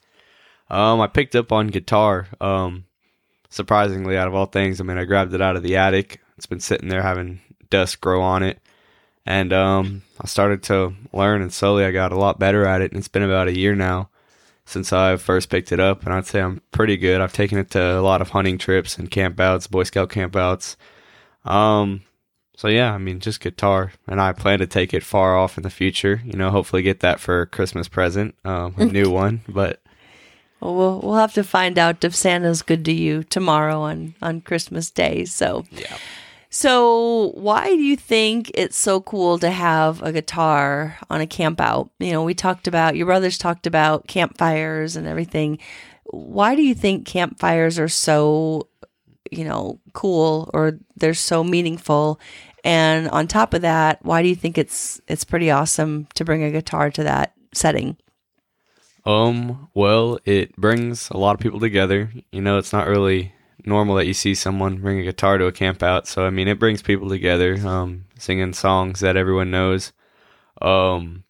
Um, 0.70 1.00
I 1.00 1.08
picked 1.08 1.36
up 1.36 1.52
on 1.52 1.68
guitar. 1.68 2.28
Um, 2.42 2.86
surprisingly, 3.50 4.18
out 4.18 4.28
of 4.28 4.36
all 4.36 4.46
things, 4.46 4.80
I 4.80 4.84
mean, 4.84 4.98
I 4.98 5.06
grabbed 5.06 5.34
it 5.34 5.42
out 5.42 5.56
of 5.56 5.64
the 5.64 5.78
attic. 5.78 6.22
It's 6.38 6.46
been 6.46 6.60
sitting 6.60 6.90
there 6.90 7.02
having 7.02 7.40
dust 7.70 8.02
grow 8.02 8.22
on 8.22 8.44
it. 8.44 8.60
And 9.28 9.52
um, 9.52 10.04
I 10.22 10.28
started 10.28 10.64
to 10.64 10.94
learn, 11.12 11.42
and 11.42 11.52
slowly 11.52 11.84
I 11.84 11.92
got 11.92 12.14
a 12.14 12.18
lot 12.18 12.40
better 12.40 12.66
at 12.66 12.82
it. 12.82 12.92
And 12.92 12.98
it's 12.98 13.10
been 13.10 13.24
about 13.24 13.50
a 13.50 13.58
year 13.58 13.76
now 13.76 14.10
since 14.64 14.92
I 14.92 15.18
first 15.18 15.50
picked 15.50 15.72
it 15.72 15.80
up, 15.80 16.06
and 16.06 16.14
I'd 16.14 16.26
say 16.26 16.42
I'm 16.42 16.62
pretty 16.72 16.98
good. 16.98 17.22
I've 17.22 17.34
taken 17.34 17.58
it 17.58 17.70
to 17.72 18.00
a 18.00 18.02
lot 18.02 18.22
of 18.22 18.30
hunting 18.30 18.58
trips 18.58 18.98
and 18.98 19.12
campouts, 19.12 19.70
Boy 19.70 19.84
Scout 19.84 20.10
campouts. 20.10 20.78
Um, 21.46 22.04
so 22.56 22.68
yeah, 22.68 22.94
I 22.94 22.98
mean, 22.98 23.20
just 23.20 23.40
guitar, 23.40 23.94
and 24.08 24.20
I 24.20 24.34
plan 24.34 24.60
to 24.60 24.68
take 24.68 24.94
it 24.94 25.04
far 25.04 25.38
off 25.38 25.58
in 25.58 25.64
the 25.64 25.70
future. 25.70 26.22
You 26.26 26.34
know, 26.34 26.50
hopefully 26.50 26.82
get 26.82 27.02
that 27.02 27.20
for 27.20 27.42
a 27.42 27.48
Christmas 27.48 27.88
present, 27.88 28.36
um, 28.46 28.76
a 28.78 28.86
new 28.86 29.10
one. 29.10 29.42
But 29.48 29.82
Well, 30.60 30.76
we'll 30.76 31.00
we'll 31.02 31.16
have 31.16 31.34
to 31.34 31.44
find 31.44 31.78
out 31.78 32.04
if 32.04 32.16
Santa's 32.16 32.62
good 32.62 32.84
to 32.86 32.94
you 32.94 33.24
tomorrow 33.24 33.82
on 33.82 34.16
on 34.22 34.42
Christmas 34.42 34.90
Day. 34.90 35.26
So 35.26 35.66
Yeah. 35.72 35.98
So, 36.50 37.32
why 37.36 37.68
do 37.68 37.82
you 37.82 37.98
think 37.98 38.52
it's 38.54 38.78
so 38.78 39.02
cool 39.02 39.38
to 39.40 39.50
have 39.50 40.02
a 40.02 40.14
guitar 40.14 40.98
on 41.10 41.20
a 41.20 41.28
camp 41.28 41.60
out? 41.60 41.92
You 42.00 42.14
know, 42.14 42.24
we 42.24 42.34
talked 42.34 42.68
about 42.68 42.96
your 42.96 43.06
brothers 43.06 43.38
talked 43.38 43.68
about 43.68 44.08
campfires 44.08 44.96
and 44.96 45.08
everything. 45.08 45.60
Why 46.06 46.56
do 46.56 46.62
you 46.62 46.74
think 46.74 47.06
campfires 47.06 47.78
are 47.78 47.90
so, 47.90 48.70
you 49.30 49.44
know, 49.44 49.80
cool 49.92 50.50
or 50.54 50.80
they're 50.96 51.14
so 51.14 51.44
meaningful? 51.44 52.20
And 52.64 53.10
on 53.10 53.28
top 53.28 53.54
of 53.54 53.62
that, 53.64 54.04
why 54.04 54.24
do 54.24 54.30
you 54.30 54.36
think 54.36 54.58
it's 54.58 55.02
it's 55.08 55.26
pretty 55.26 55.52
awesome 55.52 56.08
to 56.16 56.24
bring 56.24 56.44
a 56.44 56.52
guitar 56.52 56.90
to 56.92 57.04
that 57.04 57.34
setting? 57.54 57.98
Um, 59.06 59.70
well, 59.74 60.20
it 60.26 60.56
brings 60.56 61.10
a 61.10 61.18
lot 61.18 61.34
of 61.34 61.40
people 61.40 61.60
together. 61.60 62.12
You 62.32 62.42
know, 62.42 62.58
it's 62.58 62.74
not 62.74 62.88
really 62.88 63.34
normal 63.68 63.96
that 63.96 64.08
you 64.08 64.14
see 64.14 64.34
someone 64.34 64.82
bring 64.82 65.00
a 65.00 65.04
guitar 65.04 65.38
to 65.38 65.46
a 65.46 65.52
camp 65.52 65.84
out. 65.84 66.08
So 66.08 66.26
I 66.26 66.30
mean, 66.30 66.48
it 66.48 66.60
brings 66.60 66.82
people 66.82 67.10
together, 67.10 67.56
um, 67.68 68.06
singing 68.18 68.54
songs 68.54 69.02
that 69.02 69.18
everyone 69.18 69.52
knows. 69.52 69.92
Um, 70.62 71.24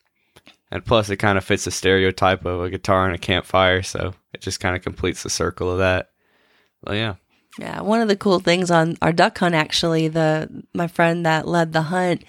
and 0.71 0.86
plus, 0.86 1.10
it 1.10 1.17
kind 1.17 1.38
of 1.38 1.45
fits 1.45 1.65
the 1.65 1.71
stereotype 1.71 2.45
of 2.45 2.62
a 2.62 2.69
guitar 2.69 3.06
and 3.06 3.15
a 3.15 3.19
campfire, 3.19 3.82
so 3.82 4.13
it 4.34 4.41
just 4.41 4.60
kind 4.60 4.76
of 4.76 4.82
completes 4.82 5.23
the 5.23 5.30
circle 5.30 5.71
of 5.71 5.80
that. 5.80 6.10
Well, 6.84 6.95
yeah. 6.95 7.15
Yeah, 7.58 7.82
one 7.82 8.02
of 8.02 8.08
the 8.08 8.15
cool 8.15 8.39
things 8.39 8.69
on 8.69 8.97
our 9.02 9.13
duck 9.13 9.38
hunt, 9.38 9.56
actually, 9.56 10.08
the 10.10 10.63
my 10.73 10.88
friend 10.88 11.26
that 11.26 11.47
led 11.47 11.73
the 11.73 11.84
hunt 11.84 12.23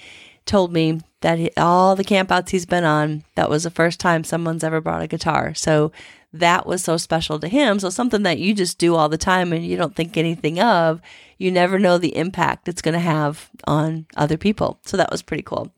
told 0.46 0.72
me 0.72 1.00
that 1.20 1.38
he, 1.38 1.50
all 1.56 1.96
the 1.96 2.04
campouts 2.04 2.50
he's 2.50 2.64
been 2.64 2.84
on, 2.84 3.24
that 3.34 3.50
was 3.50 3.64
the 3.64 3.70
first 3.70 4.00
time 4.00 4.24
someone's 4.24 4.64
ever 4.64 4.80
brought 4.80 5.02
a 5.02 5.06
guitar. 5.06 5.52
So 5.54 5.92
that 6.32 6.66
was 6.66 6.82
so 6.82 6.96
special 6.96 7.38
to 7.40 7.48
him. 7.48 7.78
So 7.80 7.90
something 7.90 8.22
that 8.24 8.38
you 8.38 8.54
just 8.54 8.78
do 8.78 8.94
all 8.94 9.08
the 9.08 9.18
time 9.18 9.52
and 9.52 9.64
you 9.64 9.76
don't 9.76 9.96
think 9.96 10.16
anything 10.16 10.60
of, 10.60 11.00
you 11.38 11.50
never 11.50 11.78
know 11.78 11.98
the 11.98 12.16
impact 12.16 12.68
it's 12.68 12.82
going 12.82 12.94
to 12.94 13.00
have 13.00 13.50
on 13.66 14.06
other 14.16 14.36
people. 14.36 14.78
So 14.84 14.96
that 14.96 15.10
was 15.10 15.22
pretty 15.22 15.42
cool. 15.42 15.72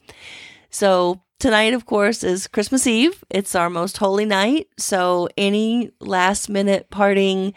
So 0.70 1.22
tonight, 1.38 1.74
of 1.74 1.86
course, 1.86 2.24
is 2.24 2.48
Christmas 2.48 2.86
Eve. 2.86 3.22
It's 3.30 3.54
our 3.54 3.70
most 3.70 3.98
holy 3.98 4.24
night. 4.24 4.68
So 4.76 5.28
any 5.36 5.92
last 6.00 6.48
minute 6.48 6.90
parting 6.90 7.54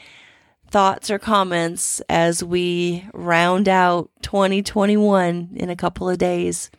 thoughts 0.73 1.11
or 1.11 1.19
comments 1.19 2.01
as 2.09 2.43
we 2.43 3.07
round 3.13 3.69
out 3.69 4.09
2021 4.23 5.51
in 5.55 5.69
a 5.69 5.75
couple 5.75 6.09
of 6.09 6.17
days? 6.17 6.71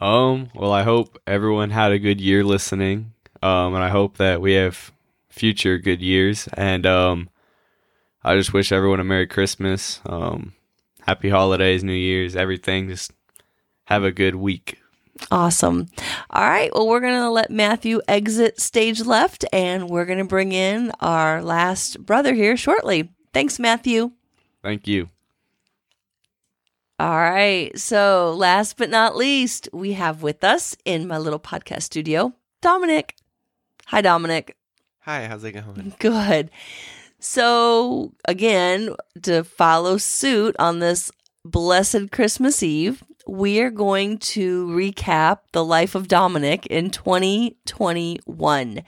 Um, 0.00 0.50
well, 0.54 0.72
I 0.72 0.82
hope 0.82 1.18
everyone 1.26 1.70
had 1.70 1.92
a 1.92 1.98
good 1.98 2.20
year 2.20 2.44
listening. 2.44 3.12
Um, 3.42 3.74
and 3.74 3.82
I 3.82 3.88
hope 3.88 4.18
that 4.18 4.42
we 4.42 4.52
have 4.52 4.92
future 5.30 5.78
good 5.78 6.02
years. 6.02 6.48
And 6.54 6.84
um, 6.86 7.30
I 8.22 8.36
just 8.36 8.52
wish 8.52 8.72
everyone 8.72 9.00
a 9.00 9.04
Merry 9.04 9.26
Christmas, 9.26 10.00
um, 10.04 10.52
Happy 11.02 11.30
Holidays, 11.30 11.82
New 11.82 11.92
Year's, 11.92 12.36
everything. 12.36 12.88
Just 12.88 13.12
have 13.84 14.04
a 14.04 14.12
good 14.12 14.34
week. 14.34 14.78
Awesome. 15.30 15.88
All 16.30 16.48
right. 16.48 16.72
Well, 16.74 16.88
we're 16.88 17.00
going 17.00 17.20
to 17.20 17.30
let 17.30 17.50
Matthew 17.50 18.00
exit 18.08 18.60
stage 18.60 19.02
left 19.04 19.44
and 19.52 19.88
we're 19.88 20.06
going 20.06 20.18
to 20.18 20.24
bring 20.24 20.52
in 20.52 20.92
our 21.00 21.42
last 21.42 22.04
brother 22.04 22.34
here 22.34 22.56
shortly. 22.56 23.10
Thanks, 23.32 23.58
Matthew. 23.58 24.12
Thank 24.62 24.86
you. 24.86 25.08
All 26.98 27.16
right. 27.16 27.76
So, 27.78 28.34
last 28.36 28.76
but 28.76 28.90
not 28.90 29.16
least, 29.16 29.68
we 29.72 29.92
have 29.92 30.22
with 30.22 30.44
us 30.44 30.76
in 30.84 31.08
my 31.08 31.16
little 31.16 31.40
podcast 31.40 31.82
studio, 31.82 32.34
Dominic. 32.60 33.16
Hi, 33.86 34.02
Dominic. 34.02 34.56
Hi, 35.04 35.26
how's 35.26 35.44
it 35.44 35.52
going? 35.52 35.94
Good. 35.98 36.50
So, 37.18 38.12
again, 38.26 38.94
to 39.22 39.44
follow 39.44 39.96
suit 39.96 40.54
on 40.58 40.78
this 40.78 41.10
blessed 41.44 42.10
Christmas 42.12 42.62
Eve, 42.62 43.02
we 43.26 43.60
are 43.60 43.70
going 43.70 44.18
to 44.18 44.66
recap 44.66 45.38
the 45.52 45.64
life 45.64 45.94
of 45.94 46.08
Dominic 46.08 46.66
in 46.66 46.90
2021. 46.90 48.82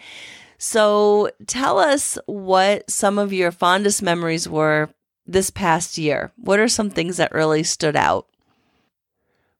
So, 0.59 1.31
tell 1.47 1.79
us 1.79 2.19
what 2.27 2.91
some 2.91 3.19
of 3.19 3.33
your 3.33 3.51
fondest 3.51 4.03
memories 4.03 4.47
were 4.49 4.91
this 5.27 5.49
past 5.51 5.97
year. 5.97 6.31
What 6.37 6.61
are 6.61 6.69
some 6.69 6.91
things 6.91 7.17
that 7.17 7.33
really 7.33 7.63
stood 7.63 7.97
out? 7.97 8.27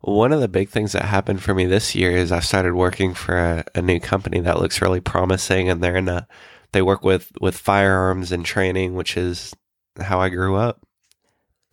One 0.03 0.33
of 0.33 0.41
the 0.41 0.49
big 0.49 0.69
things 0.69 0.93
that 0.93 1.05
happened 1.05 1.43
for 1.43 1.55
me 1.55 1.65
this 1.65 1.95
year 1.95 2.11
is 2.11 2.33
I 2.33 2.41
started 2.41 2.75
working 2.75 3.15
for 3.15 3.39
a, 3.39 3.65
a 3.77 3.83
new 3.83 4.01
company 4.01 4.41
that 4.41 4.59
looks 4.59 4.83
really 4.83 5.01
promising, 5.01 5.69
and 5.69 5.83
they're 5.83 5.97
in 5.97 6.09
a 6.09 6.27
they 6.73 6.83
work 6.83 7.05
with 7.05 7.31
with 7.41 7.57
firearms 7.57 8.33
and 8.33 8.45
training, 8.45 8.95
which 8.95 9.17
is 9.17 9.55
how 10.01 10.21
I 10.21 10.29
grew 10.29 10.57
up. 10.57 10.85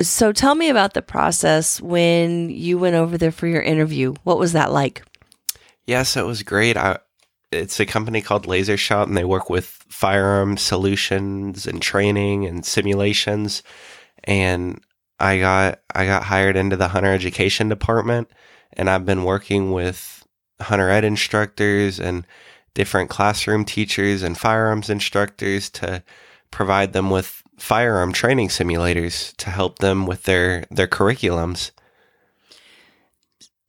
So, 0.02 0.32
tell 0.32 0.56
me 0.56 0.70
about 0.70 0.94
the 0.94 1.02
process 1.02 1.82
when 1.82 2.50
you 2.50 2.78
went 2.78 2.96
over 2.96 3.18
there 3.18 3.32
for 3.32 3.48
your 3.48 3.62
interview. 3.62 4.14
What 4.24 4.40
was 4.40 4.54
that 4.54 4.72
like? 4.72 5.04
Yes, 5.88 6.16
it 6.16 6.26
was 6.26 6.44
great. 6.44 6.78
I, 6.78 7.00
it's 7.52 7.80
a 7.80 7.86
company 7.86 8.22
called 8.22 8.46
Laser 8.46 8.78
Shot, 8.78 9.08
and 9.08 9.18
they 9.18 9.26
work 9.26 9.50
with 9.50 9.66
firearm 9.90 10.56
solutions 10.56 11.66
and 11.66 11.82
training 11.82 12.46
and 12.46 12.66
simulations. 12.66 13.64
And 14.24 14.82
I 15.20 15.40
got 15.40 15.80
I 15.94 16.06
got 16.06 16.24
hired 16.24 16.56
into 16.56 16.78
the 16.78 16.90
hunter 16.90 17.14
education 17.14 17.70
department, 17.70 18.30
and 18.74 18.90
I've 18.90 19.06
been 19.06 19.24
working 19.24 19.72
with 19.72 20.26
hunter 20.62 20.90
ed 20.90 21.04
instructors 21.04 22.00
and 22.00 22.26
different 22.74 23.10
classroom 23.10 23.66
teachers 23.66 24.24
and 24.24 24.38
firearms 24.38 24.90
instructors 24.90 25.70
to 25.70 26.04
provide 26.52 26.94
them 26.94 27.10
with 27.10 27.44
firearm 27.58 28.14
training 28.14 28.48
simulators 28.48 29.36
to 29.38 29.50
help 29.50 29.80
them 29.80 30.06
with 30.06 30.24
their 30.24 30.66
their 30.72 30.88
curriculums. 30.88 31.72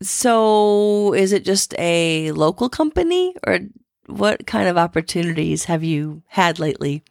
So, 0.03 1.13
is 1.13 1.33
it 1.33 1.45
just 1.45 1.75
a 1.79 2.33
local 2.33 2.71
company 2.71 3.35
or 3.47 3.59
what 4.07 4.47
kind 4.47 4.69
of 4.69 4.79
opportunities 4.79 5.65
have 5.65 5.85
you 5.85 6.23
had 6.29 6.59
lately? 6.59 7.05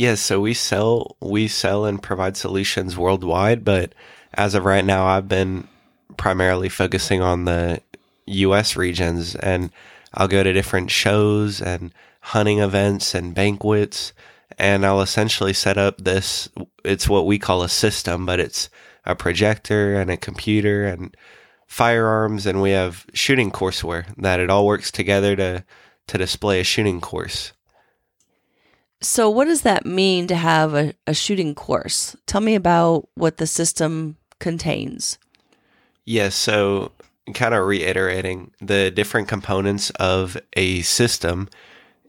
Yes, 0.00 0.22
so 0.22 0.40
we 0.40 0.54
sell 0.54 1.18
we 1.20 1.46
sell 1.46 1.84
and 1.84 2.02
provide 2.02 2.34
solutions 2.34 2.96
worldwide, 2.96 3.66
but 3.66 3.94
as 4.32 4.54
of 4.54 4.64
right 4.64 4.82
now 4.82 5.04
I've 5.04 5.28
been 5.28 5.68
primarily 6.16 6.70
focusing 6.70 7.20
on 7.20 7.44
the 7.44 7.82
US 8.24 8.76
regions 8.76 9.34
and 9.34 9.70
I'll 10.14 10.26
go 10.26 10.42
to 10.42 10.54
different 10.54 10.90
shows 10.90 11.60
and 11.60 11.92
hunting 12.22 12.60
events 12.60 13.14
and 13.14 13.34
banquets 13.34 14.14
and 14.56 14.86
I'll 14.86 15.02
essentially 15.02 15.52
set 15.52 15.76
up 15.76 15.98
this 15.98 16.48
it's 16.82 17.06
what 17.06 17.26
we 17.26 17.38
call 17.38 17.62
a 17.62 17.68
system, 17.68 18.24
but 18.24 18.40
it's 18.40 18.70
a 19.04 19.14
projector 19.14 20.00
and 20.00 20.10
a 20.10 20.16
computer 20.16 20.86
and 20.86 21.14
firearms 21.66 22.46
and 22.46 22.62
we 22.62 22.70
have 22.70 23.04
shooting 23.12 23.50
courseware 23.50 24.06
that 24.16 24.40
it 24.40 24.48
all 24.48 24.64
works 24.64 24.90
together 24.90 25.36
to 25.36 25.62
to 26.06 26.16
display 26.16 26.58
a 26.58 26.64
shooting 26.64 27.02
course. 27.02 27.52
So, 29.02 29.30
what 29.30 29.46
does 29.46 29.62
that 29.62 29.86
mean 29.86 30.26
to 30.26 30.36
have 30.36 30.74
a, 30.74 30.92
a 31.06 31.14
shooting 31.14 31.54
course? 31.54 32.16
Tell 32.26 32.40
me 32.40 32.54
about 32.54 33.08
what 33.14 33.38
the 33.38 33.46
system 33.46 34.16
contains. 34.38 35.18
Yes, 36.04 36.34
so 36.34 36.92
kind 37.34 37.54
of 37.54 37.66
reiterating 37.66 38.50
the 38.60 38.90
different 38.90 39.28
components 39.28 39.90
of 39.90 40.36
a 40.54 40.82
system 40.82 41.48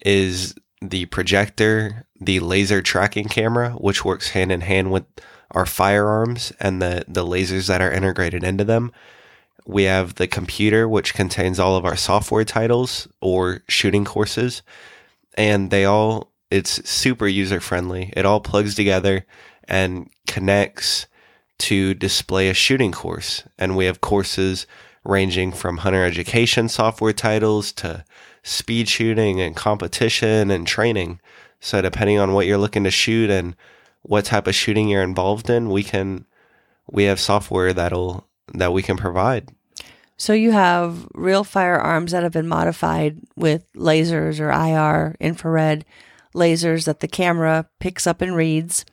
is 0.06 0.56
the 0.82 1.06
projector, 1.08 2.06
the 2.20 2.40
laser 2.40 2.82
tracking 2.82 3.28
camera, 3.28 3.72
which 3.72 4.04
works 4.04 4.30
hand 4.32 4.52
in 4.52 4.62
hand 4.62 4.92
with 4.92 5.04
our 5.52 5.66
firearms 5.66 6.52
and 6.60 6.82
the, 6.82 7.06
the 7.08 7.26
lasers 7.26 7.68
that 7.68 7.82
are 7.82 7.92
integrated 7.92 8.44
into 8.44 8.64
them. 8.64 8.92
We 9.66 9.84
have 9.84 10.16
the 10.16 10.28
computer, 10.28 10.90
which 10.90 11.14
contains 11.14 11.60
all 11.60 11.76
of 11.76 11.86
our 11.86 11.98
software 11.98 12.46
titles 12.46 13.08
or 13.22 13.62
shooting 13.68 14.06
courses, 14.06 14.64
and 15.36 15.70
they 15.70 15.86
all, 15.86 16.31
it's 16.52 16.88
super 16.88 17.28
user 17.28 17.60
friendly. 17.60 18.14
It 18.16 18.26
all 18.26 18.42
plugs 18.42 18.76
together 18.76 19.26
and 19.64 20.10
connects 20.28 21.08
to 21.60 21.94
display 21.94 22.50
a 22.50 22.54
shooting 22.54 22.92
course. 22.92 23.44
And 23.58 23.78
we 23.78 23.86
have 23.86 24.02
courses 24.02 24.68
ranging 25.04 25.52
from 25.52 25.78
hunter 25.78 26.04
education 26.04 26.68
software 26.68 27.14
titles 27.14 27.72
to 27.72 28.04
speed 28.44 28.90
shooting 28.90 29.40
and 29.40 29.56
competition 29.56 30.52
and 30.52 30.68
training. 30.68 31.20
So 31.60 31.82
depending 31.82 32.20
on 32.20 32.34
what 32.34 32.46
you're 32.46 32.58
looking 32.58 32.84
to 32.84 32.92
shoot 32.92 33.30
and 33.30 33.56
what 34.02 34.26
type 34.26 34.48
of 34.48 34.56
shooting 34.56 34.90
you're 34.90 35.04
involved 35.04 35.50
in, 35.50 35.70
we 35.70 35.84
can 35.84 36.26
we 36.92 37.06
have 37.06 37.20
software 37.20 37.72
that'll 37.74 38.28
that 38.54 38.74
we 38.74 38.82
can 38.82 38.98
provide. 38.98 39.50
So 40.18 40.34
you 40.34 40.52
have 40.52 41.08
real 41.14 41.44
firearms 41.44 42.12
that 42.12 42.24
have 42.24 42.32
been 42.32 42.48
modified 42.48 43.20
with 43.36 43.72
lasers 43.74 44.40
or 44.40 44.52
IR, 44.52 45.16
infrared 45.20 45.86
lasers 46.34 46.86
that 46.86 47.00
the 47.00 47.08
camera 47.08 47.68
picks 47.80 48.08
up 48.08 48.22
and 48.22 48.36
reads, 48.36 48.86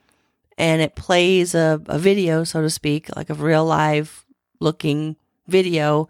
and 0.57 0.83
it 0.83 0.97
plays 0.97 1.55
a, 1.55 1.81
a 1.87 1.99
video, 1.99 2.45
so 2.45 2.63
to 2.63 2.71
speak, 2.71 3.15
like 3.17 3.31
a 3.31 3.35
real 3.35 3.65
live 3.65 4.25
looking 4.61 5.17
video. 5.47 6.09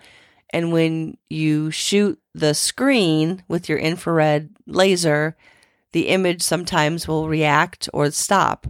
And 0.51 0.73
when 0.73 1.19
you 1.29 1.71
shoot 1.71 2.19
the 2.35 2.55
screen 2.55 3.43
with 3.49 3.69
your 3.69 3.79
infrared 3.79 4.49
laser, 4.67 5.37
the 5.93 6.09
image 6.09 6.43
sometimes 6.43 7.07
will 7.07 7.29
react 7.29 7.89
or 7.93 8.11
stop. 8.11 8.67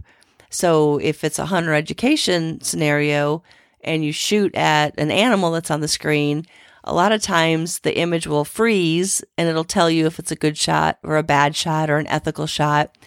So 0.49 0.97
if 0.97 1.23
it's 1.23 1.39
a 1.39 1.45
hunter 1.45 1.73
education 1.73 2.59
scenario 2.61 3.43
and 3.81 4.03
you 4.03 4.11
shoot 4.11 4.53
at 4.55 4.93
an 4.97 5.11
animal 5.11 5.51
that's 5.51 5.71
on 5.71 5.79
the 5.79 5.87
screen, 5.87 6.45
a 6.83 6.93
lot 6.93 7.11
of 7.11 7.21
times 7.21 7.79
the 7.79 7.97
image 7.97 8.27
will 8.27 8.45
freeze 8.45 9.23
and 9.37 9.47
it'll 9.49 9.63
tell 9.63 9.89
you 9.89 10.05
if 10.05 10.19
it's 10.19 10.31
a 10.31 10.35
good 10.35 10.57
shot 10.57 10.99
or 11.03 11.17
a 11.17 11.23
bad 11.23 11.55
shot 11.55 11.89
or 11.89 11.97
an 11.97 12.07
ethical 12.07 12.47
shot. 12.47 12.97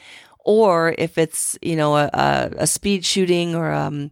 Or 0.45 0.95
if 0.99 1.19
it's, 1.19 1.57
you 1.63 1.77
know, 1.77 1.97
a, 1.97 2.11
a, 2.59 2.67
speed 2.67 3.05
shooting 3.05 3.55
or 3.55 3.73
um, 3.73 4.11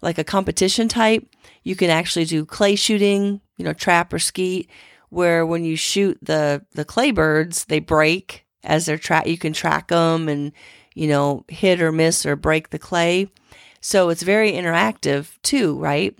like 0.00 0.16
a 0.16 0.24
competition 0.24 0.86
type, 0.86 1.26
you 1.64 1.74
can 1.74 1.90
actually 1.90 2.24
do 2.24 2.44
clay 2.44 2.76
shooting, 2.76 3.40
you 3.56 3.64
know, 3.64 3.72
trap 3.72 4.12
or 4.12 4.20
skeet, 4.20 4.70
where 5.08 5.44
when 5.44 5.64
you 5.64 5.74
shoot 5.74 6.18
the, 6.22 6.64
the 6.72 6.84
clay 6.84 7.10
birds, 7.10 7.64
they 7.64 7.80
break 7.80 8.46
as 8.62 8.86
they're 8.86 8.96
track. 8.96 9.26
You 9.26 9.36
can 9.36 9.52
track 9.52 9.88
them 9.88 10.28
and 10.28 10.52
you 10.94 11.08
know, 11.08 11.44
hit 11.48 11.80
or 11.80 11.92
miss 11.92 12.26
or 12.26 12.36
break 12.36 12.70
the 12.70 12.78
clay. 12.78 13.28
So 13.80 14.10
it's 14.10 14.22
very 14.22 14.52
interactive 14.52 15.38
too, 15.42 15.78
right? 15.78 16.16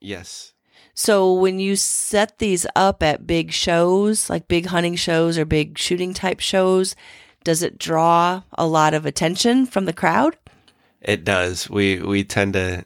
Yes. 0.00 0.53
So 0.94 1.32
when 1.32 1.58
you 1.58 1.74
set 1.74 2.38
these 2.38 2.66
up 2.76 3.02
at 3.02 3.26
big 3.26 3.52
shows, 3.52 4.30
like 4.30 4.46
big 4.46 4.66
hunting 4.66 4.94
shows 4.94 5.36
or 5.36 5.44
big 5.44 5.76
shooting 5.76 6.14
type 6.14 6.38
shows, 6.38 6.94
does 7.42 7.62
it 7.62 7.78
draw 7.78 8.42
a 8.52 8.66
lot 8.66 8.94
of 8.94 9.04
attention 9.04 9.66
from 9.66 9.84
the 9.84 9.92
crowd? 9.92 10.36
It 11.02 11.24
does. 11.24 11.68
We 11.68 12.00
we 12.00 12.24
tend 12.24 12.54
to 12.54 12.84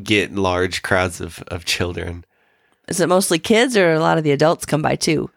get 0.00 0.34
large 0.34 0.82
crowds 0.82 1.20
of, 1.20 1.42
of 1.48 1.64
children. 1.64 2.24
Is 2.88 3.00
it 3.00 3.08
mostly 3.08 3.38
kids 3.38 3.76
or 3.76 3.92
a 3.92 4.00
lot 4.00 4.18
of 4.18 4.24
the 4.24 4.30
adults 4.30 4.66
come 4.66 4.82
by 4.82 4.96
too? 4.96 5.30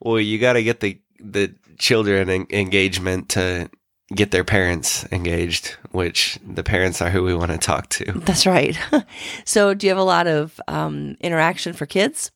Well, 0.00 0.20
you 0.20 0.38
got 0.38 0.52
to 0.52 0.62
get 0.62 0.80
the 0.80 1.00
the 1.18 1.54
children 1.78 2.28
en- 2.28 2.46
engagement 2.50 3.30
to 3.30 3.70
get 4.14 4.30
their 4.30 4.44
parents 4.44 5.04
engaged, 5.12 5.76
which 5.90 6.38
the 6.46 6.62
parents 6.62 7.00
are 7.00 7.10
who 7.10 7.22
we 7.22 7.34
want 7.34 7.50
to 7.52 7.58
talk 7.58 7.88
to. 7.90 8.12
That's 8.12 8.46
right. 8.46 8.78
so, 9.44 9.74
do 9.74 9.86
you 9.86 9.90
have 9.90 9.98
a 9.98 10.04
lot 10.04 10.26
of 10.26 10.60
um, 10.68 11.16
interaction 11.20 11.72
for 11.72 11.86
kids? 11.86 12.30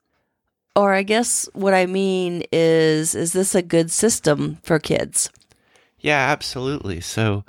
Or, 0.75 0.93
I 0.93 1.03
guess 1.03 1.49
what 1.55 1.73
I 1.73 1.87
mean 1.87 2.45
is, 2.53 3.15
is 3.15 3.33
this 3.33 3.55
a 3.55 3.63
good 3.63 3.91
system 3.91 4.59
for 4.63 4.79
kids? 4.79 5.31
Yeah, 6.01 6.19
absolutely. 6.31 7.01
So, 7.01 7.45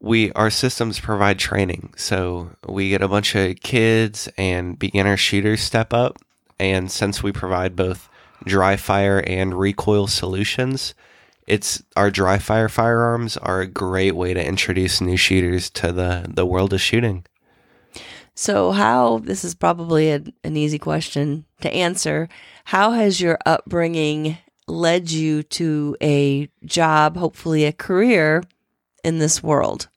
we 0.00 0.32
our 0.32 0.50
systems 0.50 0.98
provide 0.98 1.38
training. 1.38 1.94
So, 1.96 2.50
we 2.66 2.90
get 2.90 3.02
a 3.02 3.08
bunch 3.08 3.34
of 3.34 3.60
kids 3.60 4.28
and 4.36 4.78
beginner 4.78 5.16
shooters 5.16 5.60
step 5.60 5.92
up, 5.92 6.18
and 6.58 6.90
since 6.90 7.22
we 7.22 7.32
provide 7.32 7.76
both 7.76 8.08
dry 8.44 8.76
fire 8.76 9.22
and 9.26 9.58
recoil 9.58 10.06
solutions, 10.06 10.94
it's 11.46 11.82
our 11.96 12.10
dry 12.10 12.38
fire 12.38 12.68
firearms 12.68 13.36
are 13.36 13.60
a 13.60 13.66
great 13.66 14.14
way 14.14 14.34
to 14.34 14.46
introduce 14.46 15.00
new 15.00 15.16
shooters 15.16 15.70
to 15.70 15.92
the 15.92 16.26
the 16.28 16.46
world 16.46 16.72
of 16.72 16.80
shooting. 16.80 17.24
So, 18.34 18.72
how 18.72 19.18
this 19.18 19.44
is 19.44 19.54
probably 19.54 20.10
a, 20.10 20.22
an 20.42 20.56
easy 20.56 20.78
question 20.78 21.44
to 21.60 21.72
answer. 21.72 22.28
How 22.64 22.92
has 22.92 23.20
your 23.20 23.38
upbringing 23.44 24.38
led 24.66 25.10
you 25.10 25.42
to 25.42 25.96
a 26.02 26.48
job, 26.64 27.16
hopefully 27.16 27.64
a 27.64 27.72
career 27.72 28.42
in 29.04 29.18
this 29.18 29.42
world? 29.42 29.88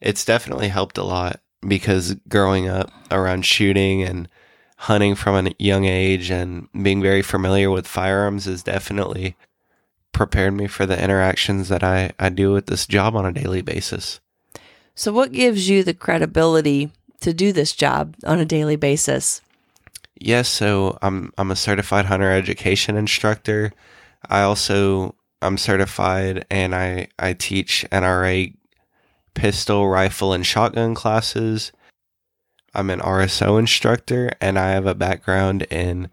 It's 0.00 0.24
definitely 0.24 0.68
helped 0.68 0.98
a 0.98 1.04
lot 1.04 1.40
because 1.66 2.14
growing 2.28 2.68
up 2.68 2.90
around 3.10 3.46
shooting 3.46 4.02
and 4.02 4.28
hunting 4.76 5.14
from 5.14 5.46
a 5.46 5.54
young 5.58 5.84
age 5.84 6.30
and 6.30 6.68
being 6.82 7.02
very 7.02 7.22
familiar 7.22 7.70
with 7.70 7.86
firearms 7.86 8.46
is 8.46 8.62
definitely 8.62 9.36
prepared 10.12 10.54
me 10.54 10.66
for 10.66 10.86
the 10.86 11.02
interactions 11.02 11.68
that 11.68 11.82
I, 11.82 12.12
I 12.18 12.28
do 12.28 12.52
with 12.52 12.66
this 12.66 12.86
job 12.86 13.16
on 13.16 13.26
a 13.26 13.32
daily 13.32 13.62
basis. 13.62 14.20
So, 14.94 15.12
what 15.12 15.32
gives 15.32 15.68
you 15.68 15.82
the 15.82 15.94
credibility 15.94 16.90
to 17.20 17.32
do 17.32 17.52
this 17.52 17.72
job 17.72 18.16
on 18.24 18.38
a 18.38 18.44
daily 18.44 18.76
basis? 18.76 19.40
Yes, 20.16 20.48
so 20.48 20.98
I'm 21.00 21.32
I'm 21.38 21.50
a 21.50 21.56
certified 21.56 22.04
hunter 22.04 22.30
education 22.30 22.96
instructor. 22.96 23.72
I 24.28 24.42
also 24.42 25.14
I'm 25.40 25.56
certified 25.56 26.44
and 26.50 26.74
I 26.74 27.08
I 27.18 27.32
teach 27.32 27.86
NRA 27.90 28.54
pistol, 29.34 29.88
rifle, 29.88 30.32
and 30.34 30.44
shotgun 30.44 30.94
classes. 30.94 31.72
I'm 32.74 32.90
an 32.90 33.00
RSO 33.00 33.58
instructor 33.58 34.30
and 34.40 34.58
I 34.58 34.70
have 34.72 34.86
a 34.86 34.94
background 34.94 35.62
in 35.70 36.10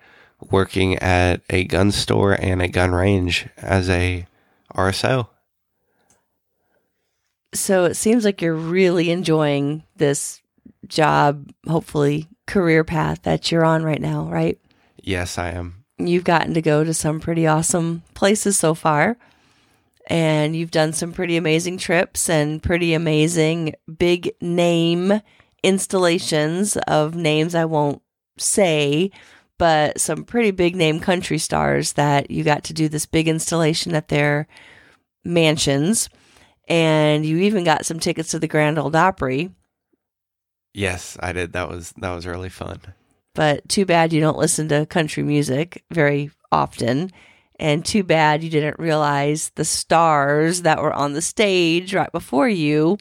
working 0.51 0.95
at 0.97 1.41
a 1.49 1.63
gun 1.65 1.91
store 1.91 2.33
and 2.33 2.61
a 2.61 2.67
gun 2.67 2.91
range 2.91 3.47
as 3.57 3.89
a 3.89 4.25
RSO. 4.73 5.27
So 7.53 7.85
it 7.85 7.95
seems 7.95 8.25
like 8.25 8.41
you're 8.41 8.53
really 8.53 9.09
enjoying 9.09 9.83
this 9.95 10.41
job, 10.87 11.49
hopefully, 11.67 12.27
career 12.45 12.83
path 12.83 13.23
that 13.23 13.51
you're 13.51 13.65
on 13.65 13.83
right 13.83 14.01
now, 14.01 14.25
right? 14.25 14.59
Yes, 15.01 15.37
I 15.37 15.51
am. 15.51 15.85
You've 15.97 16.23
gotten 16.23 16.53
to 16.53 16.61
go 16.61 16.83
to 16.83 16.93
some 16.93 17.19
pretty 17.19 17.47
awesome 17.47 18.03
places 18.13 18.59
so 18.59 18.73
far. 18.73 19.17
And 20.09 20.55
you've 20.55 20.71
done 20.71 20.93
some 20.93 21.11
pretty 21.11 21.35
amazing 21.35 21.77
trips 21.79 22.29
and 22.29 22.63
pretty 22.63 22.93
amazing 22.93 23.73
big 23.97 24.31
name 24.39 25.21
installations 25.63 26.77
of 26.87 27.15
names 27.15 27.55
I 27.55 27.65
won't 27.65 28.01
say 28.37 29.11
but 29.57 29.99
some 29.99 30.23
pretty 30.23 30.51
big 30.51 30.75
name 30.75 30.99
country 30.99 31.37
stars 31.37 31.93
that 31.93 32.31
you 32.31 32.43
got 32.43 32.63
to 32.65 32.73
do 32.73 32.87
this 32.87 33.05
big 33.05 33.27
installation 33.27 33.95
at 33.95 34.07
their 34.07 34.47
mansions. 35.23 36.09
And 36.67 37.25
you 37.25 37.37
even 37.37 37.63
got 37.63 37.85
some 37.85 37.99
tickets 37.99 38.31
to 38.31 38.39
the 38.39 38.47
Grand 38.47 38.77
Ole 38.77 38.95
Opry. 38.95 39.51
Yes, 40.73 41.17
I 41.21 41.31
did. 41.31 41.53
That 41.53 41.69
was 41.69 41.93
that 41.97 42.13
was 42.13 42.27
really 42.27 42.49
fun. 42.49 42.81
But 43.33 43.67
too 43.69 43.85
bad 43.85 44.13
you 44.13 44.19
don't 44.19 44.37
listen 44.37 44.67
to 44.69 44.85
country 44.85 45.23
music 45.23 45.83
very 45.91 46.31
often. 46.51 47.11
And 47.59 47.83
too 47.83 48.03
bad 48.03 48.43
you 48.43 48.49
didn't 48.49 48.77
realize 48.77 49.51
the 49.55 49.65
stars 49.65 50.61
that 50.61 50.81
were 50.81 50.93
on 50.93 51.13
the 51.13 51.21
stage 51.21 51.95
right 51.95 52.11
before 52.11 52.47
you 52.47 52.97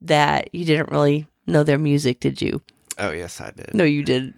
that 0.00 0.54
you 0.54 0.64
didn't 0.64 0.92
really 0.92 1.26
know 1.46 1.64
their 1.64 1.78
music, 1.78 2.20
did 2.20 2.40
you? 2.40 2.62
Oh, 2.98 3.10
yes, 3.10 3.40
I 3.40 3.50
did. 3.50 3.74
No, 3.74 3.84
you 3.84 4.04
did 4.04 4.34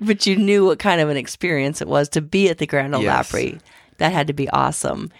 but 0.00 0.26
you 0.26 0.36
knew 0.36 0.66
what 0.66 0.78
kind 0.78 1.00
of 1.00 1.08
an 1.08 1.16
experience 1.16 1.80
it 1.80 1.88
was 1.88 2.08
to 2.10 2.20
be 2.20 2.48
at 2.48 2.58
the 2.58 2.66
Grand 2.66 2.94
Ole 2.94 3.02
Yes. 3.02 3.28
Opry. 3.28 3.58
That 3.98 4.12
had 4.12 4.26
to 4.26 4.34
be 4.34 4.48
awesome. 4.50 5.10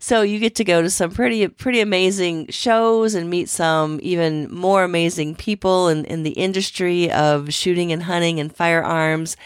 So 0.00 0.22
you 0.22 0.40
get 0.40 0.56
to 0.56 0.64
go 0.64 0.82
to 0.82 0.90
some 0.90 1.12
pretty 1.12 1.46
pretty 1.46 1.80
amazing 1.80 2.48
shows 2.48 3.14
and 3.14 3.30
meet 3.30 3.48
some 3.48 4.00
even 4.02 4.52
more 4.52 4.82
amazing 4.82 5.36
people 5.36 5.88
in, 5.88 6.04
in 6.06 6.24
the 6.24 6.32
industry 6.32 7.10
of 7.12 7.54
shooting 7.54 7.92
and 7.92 8.02
hunting 8.02 8.40
and 8.40 8.54
firearms. 8.54 9.36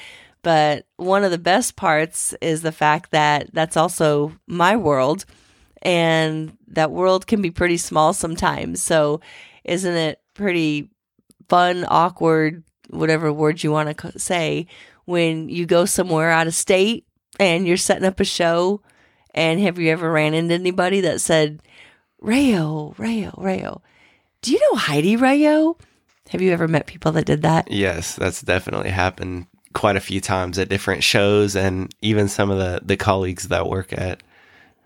But 0.42 0.86
one 0.96 1.24
of 1.24 1.30
the 1.30 1.38
best 1.38 1.76
parts 1.76 2.34
is 2.40 2.62
the 2.62 2.72
fact 2.72 3.10
that 3.10 3.52
that's 3.52 3.76
also 3.76 4.32
my 4.46 4.76
world 4.76 5.26
and 5.82 6.56
that 6.68 6.90
world 6.90 7.26
can 7.26 7.42
be 7.42 7.50
pretty 7.50 7.76
small 7.76 8.14
sometimes. 8.14 8.82
So 8.82 9.20
isn't 9.64 9.94
it 9.94 10.20
pretty 10.32 10.90
fun, 11.50 11.84
awkward, 11.86 12.64
whatever 12.90 13.32
word 13.32 13.62
you 13.62 13.72
want 13.72 13.96
to 13.96 14.18
say, 14.18 14.66
when 15.04 15.48
you 15.48 15.66
go 15.66 15.84
somewhere 15.84 16.30
out 16.30 16.46
of 16.46 16.54
state 16.54 17.06
and 17.38 17.66
you're 17.66 17.76
setting 17.76 18.04
up 18.04 18.20
a 18.20 18.24
show? 18.24 18.80
And 19.34 19.60
have 19.60 19.78
you 19.78 19.90
ever 19.90 20.10
ran 20.10 20.34
into 20.34 20.54
anybody 20.54 21.00
that 21.02 21.20
said, 21.20 21.62
Rayo, 22.20 22.94
Rayo, 22.98 23.32
Rayo, 23.36 23.82
do 24.42 24.52
you 24.52 24.60
know 24.60 24.76
Heidi 24.76 25.16
Rayo? 25.16 25.76
Have 26.30 26.42
you 26.42 26.52
ever 26.52 26.68
met 26.68 26.86
people 26.86 27.12
that 27.12 27.26
did 27.26 27.42
that? 27.42 27.70
Yes, 27.70 28.14
that's 28.14 28.42
definitely 28.42 28.90
happened 28.90 29.46
quite 29.72 29.96
a 29.96 30.00
few 30.00 30.20
times 30.20 30.58
at 30.58 30.68
different 30.68 31.02
shows 31.02 31.54
and 31.54 31.94
even 32.02 32.28
some 32.28 32.50
of 32.50 32.58
the, 32.58 32.80
the 32.84 32.96
colleagues 32.96 33.48
that 33.48 33.68
work 33.68 33.92
at 33.92 34.22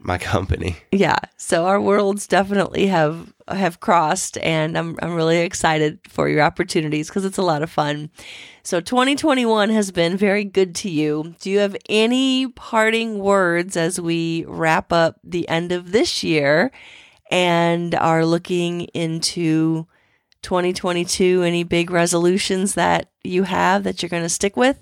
my 0.05 0.19
company. 0.19 0.77
Yeah. 0.93 1.19
So 1.37 1.67
our 1.67 1.81
worlds 1.81 2.27
definitely 2.27 2.87
have 2.87 3.33
have 3.49 3.81
crossed 3.81 4.39
and 4.39 4.77
I'm 4.77 4.99
I'm 5.03 5.15
really 5.15 5.39
excited 5.39 5.99
for 6.09 6.29
your 6.29 6.43
opportunities 6.43 7.09
because 7.09 7.25
it's 7.25 7.39
a 7.39 7.43
lot 7.43 7.63
of 7.63 7.71
fun. 7.71 8.11
So 8.63 8.81
2021 8.81 9.71
has 9.71 9.91
been 9.91 10.17
very 10.17 10.45
good 10.45 10.75
to 10.77 10.91
you. 10.91 11.35
Do 11.41 11.51
you 11.51 11.59
have 11.59 11.77
any 11.89 12.49
parting 12.49 13.19
words 13.19 13.77
as 13.77 14.01
we 14.01 14.45
wrap 14.47 14.93
up 14.93 15.19
the 15.25 15.49
end 15.49 15.73
of 15.73 15.93
this 15.93 16.23
year 16.23 16.71
and 17.31 17.95
are 17.95 18.25
looking 18.25 18.83
into 18.95 19.87
2022 20.43 21.43
any 21.43 21.65
big 21.65 21.91
resolutions 21.91 22.75
that 22.75 23.11
you 23.23 23.45
have 23.45 23.85
that 23.85 24.03
you're 24.03 24.11
going 24.11 24.23
to 24.23 24.29
stick 24.29 24.57
with? 24.57 24.79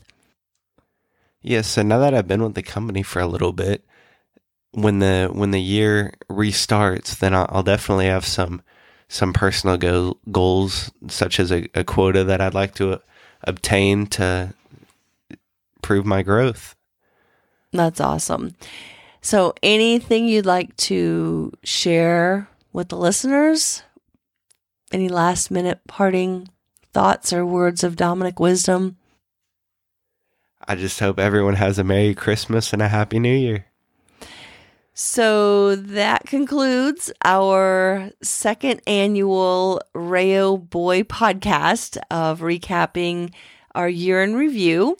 Yes, 1.40 1.66
so 1.66 1.82
now 1.82 1.98
that 1.98 2.14
I've 2.14 2.28
been 2.28 2.42
with 2.42 2.54
the 2.54 2.62
company 2.62 3.02
for 3.02 3.20
a 3.20 3.26
little 3.26 3.52
bit, 3.52 3.84
when 4.72 4.98
the 4.98 5.28
when 5.32 5.50
the 5.50 5.60
year 5.60 6.14
restarts, 6.28 7.18
then 7.18 7.34
I'll, 7.34 7.46
I'll 7.50 7.62
definitely 7.62 8.06
have 8.06 8.24
some 8.24 8.62
some 9.08 9.32
personal 9.32 9.76
go- 9.76 10.18
goals, 10.30 10.90
such 11.08 11.38
as 11.38 11.52
a, 11.52 11.68
a 11.74 11.84
quota 11.84 12.24
that 12.24 12.40
I'd 12.40 12.54
like 12.54 12.74
to 12.76 12.92
uh, 12.92 12.98
obtain 13.44 14.06
to 14.06 14.54
prove 15.82 16.06
my 16.06 16.22
growth. 16.22 16.74
That's 17.72 18.00
awesome. 18.00 18.54
So, 19.20 19.54
anything 19.62 20.26
you'd 20.26 20.46
like 20.46 20.76
to 20.78 21.52
share 21.62 22.48
with 22.72 22.88
the 22.88 22.96
listeners? 22.96 23.82
Any 24.90 25.08
last 25.08 25.50
minute 25.50 25.80
parting 25.86 26.48
thoughts 26.92 27.32
or 27.32 27.46
words 27.46 27.84
of 27.84 27.96
Dominic 27.96 28.40
wisdom? 28.40 28.96
I 30.66 30.74
just 30.74 31.00
hope 31.00 31.18
everyone 31.18 31.54
has 31.54 31.78
a 31.78 31.84
Merry 31.84 32.14
Christmas 32.14 32.72
and 32.72 32.80
a 32.80 32.88
Happy 32.88 33.18
New 33.18 33.34
Year. 33.34 33.66
So 34.94 35.74
that 35.74 36.26
concludes 36.26 37.10
our 37.24 38.10
second 38.22 38.82
annual 38.86 39.80
Rayo 39.94 40.58
Boy 40.58 41.02
podcast 41.02 41.96
of 42.10 42.40
recapping 42.40 43.32
our 43.74 43.88
year 43.88 44.22
in 44.22 44.36
review. 44.36 44.98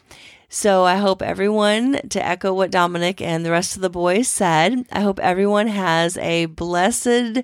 So 0.49 0.84
I 0.84 0.97
hope 0.97 1.20
everyone, 1.20 2.09
to 2.09 2.26
echo 2.26 2.55
what 2.55 2.70
Dominic 2.70 3.20
and 3.20 3.45
the 3.45 3.51
rest 3.51 3.76
of 3.76 3.82
the 3.82 3.90
boys 3.90 4.28
said, 4.28 4.86
I 4.93 5.01
hope 5.01 5.20
everyone 5.20 5.66
has 5.66 6.16
a 6.16 6.47
blessed 6.47 7.43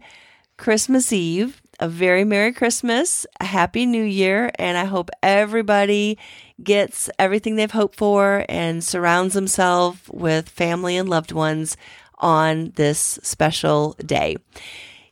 Christmas 0.57 1.13
Eve, 1.13 1.61
a 1.81 1.89
very 1.89 2.25
Merry 2.25 2.53
Christmas, 2.53 3.27
a 3.41 3.45
Happy 3.45 3.85
New 3.85 4.03
Year, 4.03 4.51
and 4.59 4.79
I 4.79 4.85
hope 4.87 5.11
everybody 5.23 6.19
gets 6.63 7.09
everything 7.19 7.57
they've 7.57 7.71
hoped 7.71 7.97
for 7.97 8.45
and 8.49 8.83
surrounds 8.83 9.35
themselves 9.35 10.01
with 10.11 10.49
family 10.49 10.97
and 10.97 11.09
loved 11.09 11.33
ones 11.33 11.77
on 12.19 12.73
this 12.77 13.19
special 13.23 13.95
day. 14.05 14.37